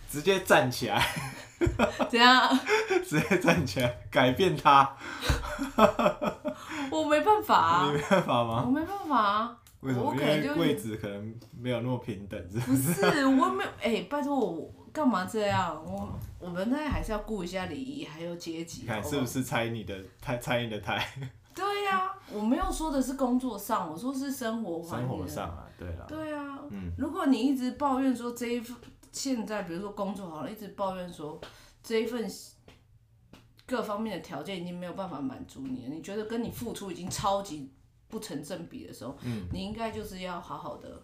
[0.09, 1.05] 直接站起来。
[2.09, 2.49] 怎样？
[3.05, 4.97] 直接站起来改变他。
[6.91, 7.87] 我没办法啊！
[7.87, 8.63] 你没办法吗？
[8.65, 9.59] 我没办法啊！
[9.81, 10.15] 为什么？
[10.15, 13.01] 因为位置可能没有那么平等，是不是？
[13.01, 13.71] 不是，我没有。
[13.81, 15.75] 哎、欸，拜托我干嘛这样？
[15.85, 18.87] 我我们那还是要顾一下礼仪，还有阶级。
[18.87, 21.05] 看是不是猜你的猜猜你的台？
[21.55, 25.09] 对呀、啊，我没有说的是工作上，我说是生活环境。
[25.09, 26.05] 生活上啊，对了。
[26.07, 26.93] 对啊，嗯。
[26.97, 28.77] 如果你一直抱怨说这一份
[29.19, 31.41] 现在，比如说工作好了，一直抱怨说
[31.83, 32.31] 这一份。
[33.71, 37.71] 各方面的条件已经没有办法满足你了，你觉得跟你付出已经超级
[38.09, 41.03] 不成正比的时候，嗯、你应该就是要好好的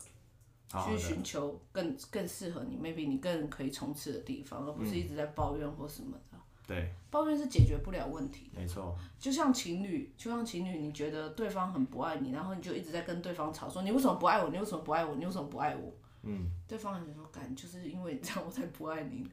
[0.87, 6.39] 去寻求更更适合你，maybe 你更可以冲刺的地方，而不是一直在抱怨或什么的。
[6.67, 8.59] 对，抱怨是解决不了问题的。
[8.59, 14.49] 没错，就像情侣，就像情侣，你觉得对方很不爱你，然后你就一直在跟对方吵，说你为什么不爱我？
[14.49, 15.15] 你为什么不爱我？
[15.17, 15.93] 你为什么不爱我？
[16.25, 19.27] 嗯，对方很说，干就是因为这样我才不爱你。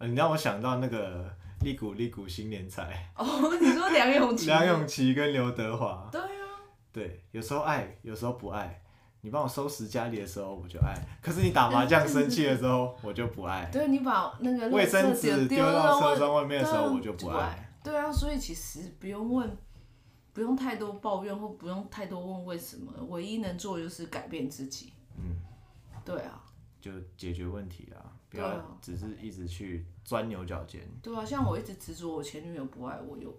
[0.00, 1.30] 你让我想到那个。
[1.62, 3.26] 利古利古新年财 哦，
[3.58, 6.60] 你说梁咏琪，梁咏琪跟刘德华，对啊，
[6.92, 8.82] 对，有时候爱，有时候不爱。
[9.22, 13.64] 你帮我收拾家里的时候，我就爱；可是你打麻将生气的时候，我就不爱。
[13.72, 17.66] 对，你把那个卫生纸丢到车窗外面的时候，我就不爱。
[17.82, 19.56] 对啊，所以其实不用问，
[20.34, 24.92] 不用太多抱怨，或不用太多问为什么，唯一能做的就是改变自己。
[26.06, 26.40] 嗯，对啊，
[26.80, 28.12] 就解决问题啦。
[28.28, 30.82] 不要只是一直去钻牛角尖。
[31.02, 33.34] 对啊，像我一直执着我前女友不爱我，有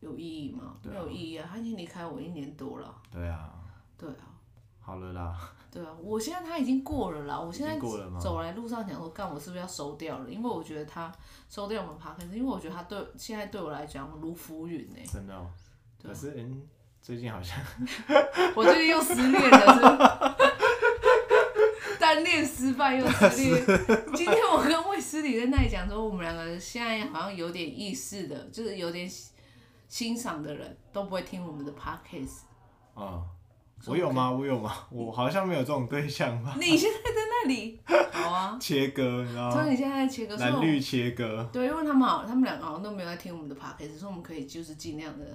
[0.00, 0.76] 有意义吗？
[0.82, 2.94] 没有意义啊，他已经离开我一年多了。
[3.10, 3.52] 对啊。
[3.98, 4.32] 对啊。
[4.80, 5.52] 好了啦。
[5.72, 7.38] 对啊，我现在他已经过了啦。
[7.38, 7.78] 我现在
[8.18, 10.30] 走来路上想说，干我是不是要收掉了？
[10.30, 11.12] 因为我觉得他
[11.50, 14.96] 收掉我们 Podcast，因为我觉得他对现在对我来讲如浮云呢。
[15.06, 15.50] 真的哦。
[16.02, 16.62] 可是嗯，
[17.02, 17.58] 最近好像。
[18.54, 20.65] 我最近又失恋了，是。
[22.06, 23.66] 单恋失败又失 恋。
[24.14, 29.10] 今天我跟魏斯理在那里讲说，我们两个现在好像有点意识的，就是有点
[29.88, 32.42] 欣赏的人都不会听我们的 podcast。
[32.94, 33.26] 啊、嗯，
[33.88, 34.30] 我有吗？
[34.30, 34.86] 我有吗？
[34.92, 36.54] 我好像没有这种对象吧。
[36.60, 37.80] 你现在在那里？
[38.12, 38.56] 好啊。
[38.60, 39.52] 切割，你知道吗？
[39.52, 41.50] 所以你现在在切割，蓝绿切割。
[41.52, 45.26] 对，因为他们好，他们两个好像都没有在听我们的 podcast，所以我们可以就是尽量的。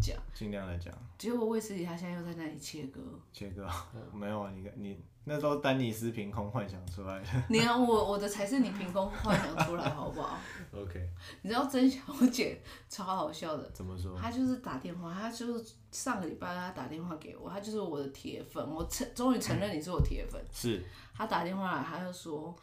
[0.00, 0.92] 讲，尽量的讲。
[1.18, 3.00] 结果魏斯理他现在又在那里切割。
[3.32, 3.68] 切割，
[4.12, 7.26] 我没有啊，你你那时候丹尼斯凭空幻想出来的。
[7.48, 10.36] 你啊，我我的才是你凭空幻想出来，好不好
[10.74, 11.08] ？OK。
[11.42, 12.00] 你知道曾小
[12.32, 13.70] 姐超好笑的。
[13.70, 14.16] 怎么说？
[14.18, 20.42] 她就是打电话，她就是上个礼拜她打电话给我，她就是我的铁粉，我承终于承认你是我铁粉。
[20.52, 20.84] 是。
[21.14, 22.54] 她打电话来，她就说，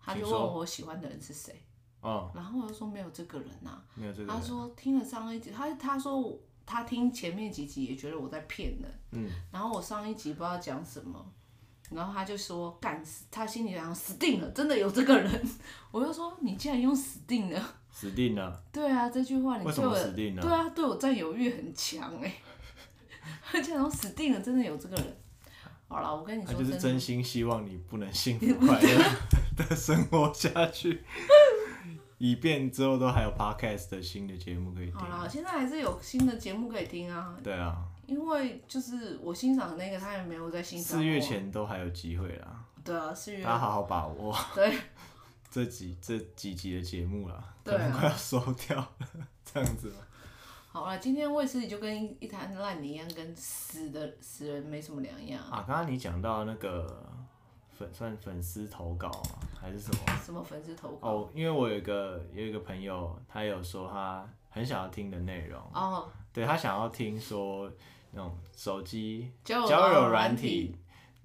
[0.00, 1.60] 她就问我喜欢的人是谁。
[2.00, 2.30] 哦。
[2.34, 3.84] 然后我就说没有这个人呐、啊。
[3.94, 4.36] 没有这个人。
[4.36, 6.38] 她说听了上一集，她她说。
[6.66, 11.26] 她听前面几集也觉得我在骗人，嗯，然后我上一集不知道讲什么，
[11.90, 15.48] 然后他就说干死，他心里想死定了，真的有这个人，
[15.90, 20.42] 我就说你竟然用死定了，死定了，对啊，这句话你对我死定了？
[20.42, 22.32] 对啊，对我占有欲很强哎，
[23.42, 25.16] 他竟然说死定了，真的有这个人，
[25.88, 29.04] 好了，我跟你说，他就是真心希望你不能幸福快乐
[29.56, 31.02] 的生活下去。
[32.18, 34.94] 以便之后都还有 podcast 的新的节目可以听。
[34.94, 37.34] 好了，现在还是有新的节目可以听啊。
[37.42, 37.78] 对啊。
[38.10, 40.98] 因为就是我欣赏的那个，他也没有在欣赏。
[40.98, 42.64] 四月前都还有机会啦。
[42.84, 43.44] 对啊，四月。
[43.44, 44.36] 大家好好把握。
[44.52, 44.76] 对。
[45.48, 49.08] 这几这几集的节目啦，对啊，可能快要收掉了，
[49.44, 49.92] 这样子。
[50.72, 55.40] 好了，今天卫斯理就跟一滩烂泥一样，跟死的死人没什么两样。
[55.44, 57.08] 啊，刚刚你讲到那个。
[57.80, 59.38] 粉算粉丝投稿吗？
[59.58, 59.98] 还是什么？
[60.22, 61.08] 什么粉丝投稿？
[61.08, 65.58] 哦，oh, 因为我有一个有一个朋友，他有说他很想要听的内容。
[65.72, 66.02] 哦。
[66.02, 66.04] Oh.
[66.30, 67.72] 对，他想要听说
[68.12, 70.74] 那种手机交友软体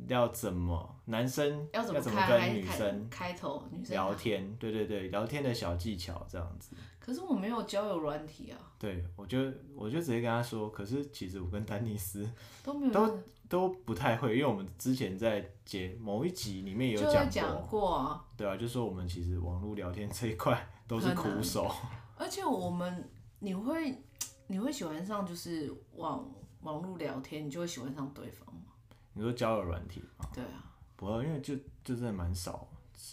[0.08, 4.56] 要怎么男生要怎么跟女生开头女生聊天？
[4.58, 6.76] 对对对，聊天的小技巧这样子。
[7.00, 8.58] 可是我没有交友软体啊。
[8.80, 9.40] 对，我就
[9.76, 12.30] 我就直接跟他说，可是其实我跟丹尼斯
[12.64, 13.20] 都没有都。
[13.48, 21.72] 都不太会，因为我们之前在节某一集里面有讲过，对啊，就说我们其实网络聊天这一块都是苦手，
[22.18, 23.08] 而且我们
[23.38, 24.02] 你会
[24.48, 26.28] 你会喜欢上就是网
[26.66, 28.74] 网络聊天，你就会喜欢上对方吗？
[29.14, 30.28] 你说交友软体吗？
[30.34, 32.68] 对啊，不会，因为就就真的蛮少，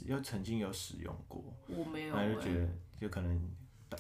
[0.07, 2.69] 又曾经有使用过，我没有、欸，然后就觉得
[3.01, 3.51] 就可能
[3.89, 3.99] 打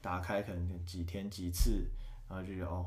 [0.00, 1.86] 打开可能几天几次，
[2.28, 2.86] 然后就觉得哦。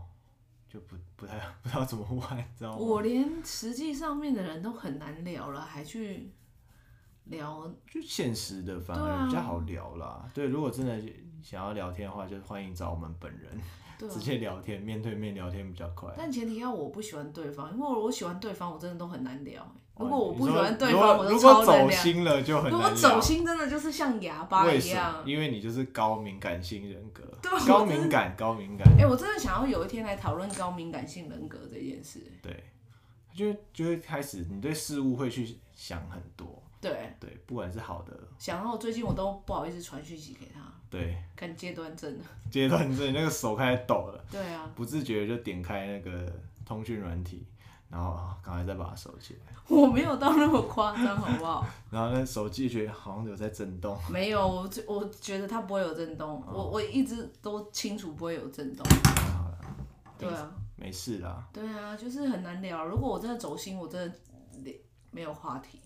[0.70, 2.78] 就不不太不知道怎么玩，知道吗？
[2.78, 6.30] 我连实际上面的人都很难聊了，还去
[7.24, 10.30] 聊，就现实的反而比较好聊啦。
[10.34, 11.02] 对，啊、对，如果真的
[11.42, 13.58] 想要聊天的话，就欢迎找我们本人，
[14.06, 16.14] 啊、直接聊天，面对面聊天比较快。
[16.18, 19.66] 但前提要我不喜欢对方，因为我喜欢对方，我真的都很难聊。
[19.98, 21.80] 如果我不喜欢对方，我就超难聊。
[21.80, 22.78] 如果走心了就很难聊。
[22.78, 25.24] 如果走心真的就是像哑巴一样。
[25.26, 27.24] 因为你就是高敏感性人格。
[27.42, 27.68] 对。
[27.68, 28.88] 高敏感，高敏感。
[28.98, 32.22] 哎、欸，我真的想要有一天来讨论高敏感性人格这件事。
[32.44, 32.64] 对。
[33.34, 36.64] 就就会开始，你对事物会去想很多。
[36.82, 37.16] 对。
[37.20, 38.18] 对，不管是好的。
[38.38, 40.62] 想到我最近我都不好意思传讯息给他。
[40.90, 41.18] 对。
[41.36, 42.18] 看阶段症。
[42.52, 44.26] 阶段症，那个手开始抖了。
[44.32, 44.70] 对啊。
[44.76, 46.32] 不自觉就点开那个
[46.66, 47.46] 通讯软体。
[47.90, 51.66] 然后刚才再把它收起来， 我没有到那么夸张，好不好？
[51.90, 58.86] 然后那手机觉得好像有在震动，没有，我我觉得它不会有震动，哦、我我一直都清楚不会有震动。
[59.32, 59.58] 好了，
[60.20, 61.48] 对啊，没事啦。
[61.54, 62.84] 对啊，就是很难聊。
[62.84, 64.76] 如果我真的走心，我真的
[65.12, 65.80] 没有话题。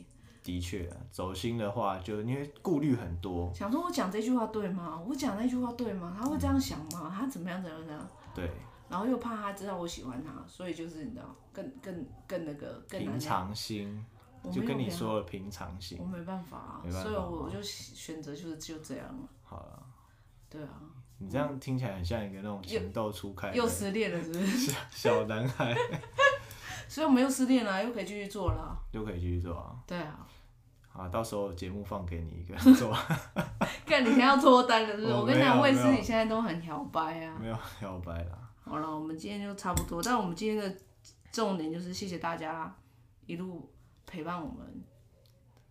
[0.43, 5.01] 的确，走心的话，就因为顾虑很多，想说我讲这句话对吗？
[5.07, 6.15] 我讲那句话对吗？
[6.17, 7.13] 他会这样想吗？
[7.15, 7.61] 他怎么样？
[7.61, 8.09] 怎么样？
[8.33, 8.49] 对。
[8.89, 14.05] 然后又怕他知道我喜欢他，所以就是你知道，更更更那个更平常心，
[14.51, 19.29] 就跟你说了平常心，我没办法啊，所以我就选择就是就这样了。
[19.43, 19.81] 好了，
[20.49, 20.81] 对啊，
[21.19, 24.73] 你这样听起来很像一个那种情窦初开，又失恋了是不是？
[24.91, 25.73] 小男孩，
[26.89, 29.73] 所以我们又失恋了，又可以继续做了，又可以继续做啊。
[29.87, 30.27] 对啊，
[30.93, 32.93] 好，到时候节目放给你一个人 做。
[33.85, 35.13] 看你现在要脱单了是不是？
[35.13, 38.37] 我跟你讲，卫斯理现在都很摇摆啊，没有摇摆啦。
[38.63, 40.01] 好了，我们今天就差不多。
[40.03, 40.77] 但我们今天的
[41.31, 42.73] 重点就是谢谢大家
[43.25, 43.69] 一路
[44.05, 44.83] 陪伴我们。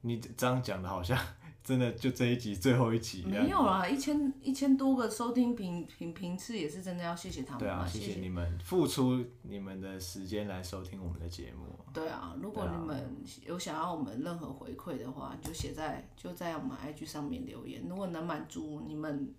[0.01, 1.19] 你这样讲的好像
[1.63, 3.23] 真的就这一集最后一集。
[3.25, 7.59] 没有啦，一千一千多个收听频频频次也是真的要谢谢他们。
[7.59, 11.79] 对啊，谢谢你们付出你们的时间来收听我们的节目。
[11.93, 17.85] 对啊，如果你们有想要我们任何回馈的话，就写在就在我们 IG 上面留言。
[17.89, 19.35] 如果能满足你们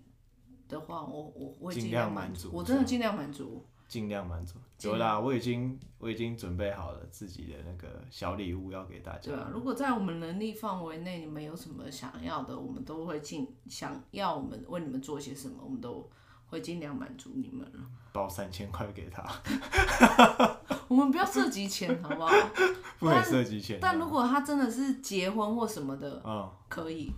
[0.68, 3.66] 的话，我我会尽量满足，我真的尽量满足。
[3.92, 4.56] 尽量满足。
[4.84, 9.32] 有啦，我已经我已经准备好了自己的那个小礼物要给大家。
[9.32, 16.10] 对啊，如果在我们能力范围内，你们有什么想要的，我们都会尽想要我们为你们做些什么，我们都
[16.48, 17.86] 会尽量满足你们了。
[18.14, 19.22] 包三千块给他。
[20.88, 22.32] 我们不要涉及钱，好不好？
[22.98, 23.78] 不能涉及钱。
[23.82, 27.12] 但如果他真的是结婚或什么的，嗯，可以。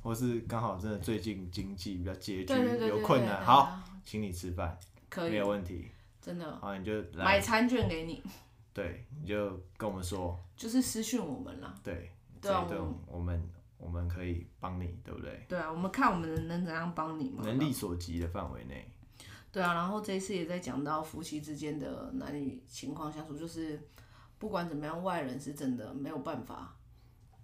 [0.00, 4.78] 或是刚好真的最近经济比较拮据，有困难，好，请你吃饭，
[5.10, 5.90] 可以，没有问题。
[6.20, 6.58] 真的。
[6.58, 8.22] 好，你就来买餐券给你。
[8.72, 10.38] 对，你就跟我们说。
[10.56, 11.74] 就是私讯我们啦。
[11.82, 12.10] 对。
[12.40, 12.66] 对啊，
[13.06, 15.44] 我们我们可以帮你，对不对？
[15.46, 17.42] 对啊，我们看我们能怎样帮你嘛。
[17.44, 18.90] 能力所及的范围内。
[19.52, 23.78] 对啊，然后这一次也在讲到夫妻之间的男女情况相处，就是
[24.38, 26.74] 不管怎么样，外人是真的没有办法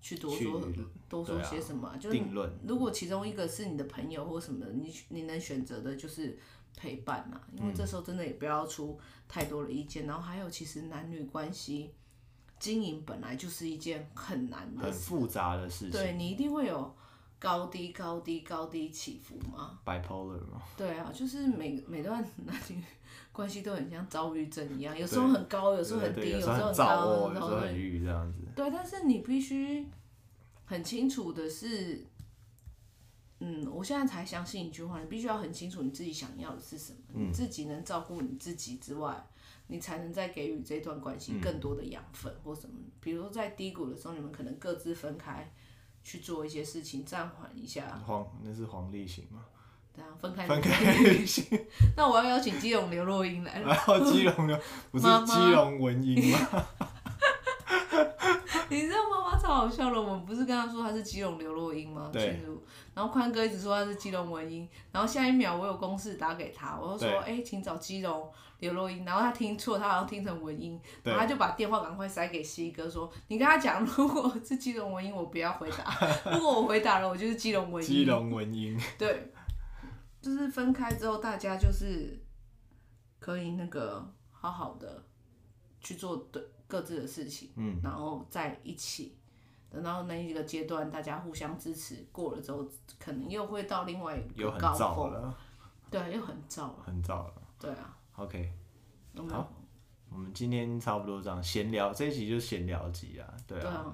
[0.00, 0.62] 去多说
[1.08, 1.94] 多说些什么。
[1.98, 2.50] 就定论。
[2.66, 6.38] 如果其中一个是你的朋友或什么，你你能选择的就是
[6.76, 10.06] 陪伴呐，因为这时候真的也不要出太多的意见。
[10.06, 11.92] 然后还有，其实男女关系
[12.58, 15.92] 经营本来就是一件很难的、很复杂的事情。
[15.92, 16.94] 对，你一定会有。
[17.38, 20.62] 高低高低高低起伏嘛，bipolar 嘛。
[20.74, 22.82] 对啊，就是每每段男女
[23.30, 28.38] 关系都很像躁郁症一样，有时候很高，有时候很低，有时候很高，有时候很郁这样子。
[28.56, 29.86] 对，但是你必须
[30.64, 32.06] 很清楚的是，
[33.40, 39.26] 嗯，我现在才相信一句话，你必须要很清楚你自己想要的是什么，嗯、你自己能照顾你自己之外，
[39.66, 42.74] 你才能再给予这段关系更多的养分或什么。
[42.78, 45.50] 嗯、比如说在低谷的时候，你们可能各自分开。
[46.08, 48.00] 去做一些事情，暂缓一下。
[48.06, 49.44] 黄，那是黄立行吗？
[49.92, 50.46] 对啊，分开。
[50.46, 51.44] 分开行。
[51.96, 53.66] 那我要邀请基隆刘若英来了。
[53.66, 54.62] 然后基隆的
[54.92, 56.38] 不是基隆文英吗？
[58.70, 58.95] 你知道妈妈超
[59.56, 62.10] 好笑了，我们不是跟他说他是基隆刘若英吗？
[62.12, 62.40] 对。
[62.94, 75.84] 然后宽哥一直说他是基隆文英，然后下一秒我有公事打给他，我就说哎、欸，请找基隆刘若英，然后他听错，他好像听成文英，然后他就把电话赶快塞给西哥说，你跟他讲，如果是基隆文英，我不要回答；
[76.32, 77.88] 如果我回答了，我就是基隆文英。
[77.88, 78.80] 基隆文英。
[78.96, 79.30] 对，
[80.22, 82.18] 就是分开之后，大家就是
[83.18, 85.04] 可以那个好好的
[85.80, 89.18] 去做对各自的事情，嗯，然后在一起。
[89.76, 92.66] 等到那一个阶段，大家互相支持过了之后，
[92.98, 95.36] 可能又会到另外一个高峰了。
[95.90, 96.76] 对，又很燥了。
[96.82, 97.34] 很燥了。
[97.60, 97.94] 对啊。
[98.14, 98.50] OK。
[99.28, 99.52] 好，
[100.10, 103.28] 我们今天差不多这样闲聊，这一集就是闲聊集啊。
[103.46, 103.60] 对啊。
[103.60, 103.92] 对啊。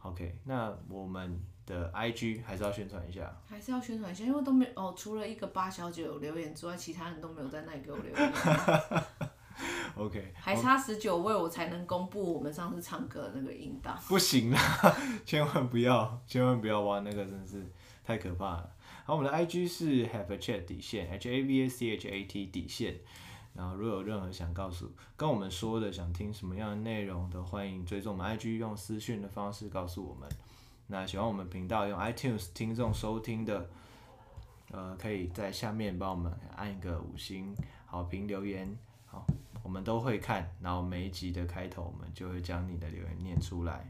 [0.00, 3.32] OK，那我们的 IG 还是要宣传一下。
[3.46, 8.32] 还是要宣传一下，因为都没有哦，除了一个八小姐有留言之外，其他人都没有在那里给我留言。
[9.96, 13.98] OK，还差十九位我才能公布我们上次唱歌的那个音档。
[14.08, 14.58] 不行啦，
[15.24, 17.66] 千万不要，千万不要挖那个，真是
[18.04, 18.70] 太可怕了。
[19.04, 22.96] 好，我们的 IG 是 have a chat 底线，H A V A C H A T 底线。
[23.54, 30.26] 然后如果有任何想告诉跟我们说的，想听什么样的内容的欢迎追踪我们 IG，用私讯的方式告诉我们。
[30.86, 33.68] 那喜欢我们频道用 iTunes 听众收听的，
[34.70, 38.74] 呃，可以在下面帮我们按一个五星好评留言。
[39.12, 39.24] 好。
[39.62, 43.88] 我们都会看，然后每一集的开头，我们就会将你的留言念出来。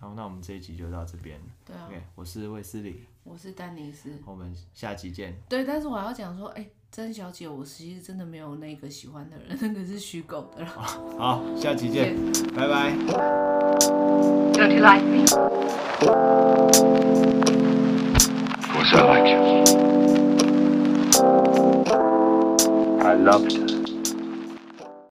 [0.00, 1.38] 好，那我们这一集就到这边。
[1.64, 1.86] 对啊。
[1.86, 4.10] OK，我是卫斯理，我是丹尼斯。
[4.26, 5.40] 我们下集见。
[5.48, 10.66] 对，但是我要讲说，哎，曾小姐，我其实真的没有那个喜欢的人，那个是虚构的。
[11.16, 12.16] 好，下集见，
[12.56, 12.92] 拜拜。
[14.54, 15.22] Don't you like me?
[18.50, 19.38] Of course I like you.
[23.00, 23.61] I loved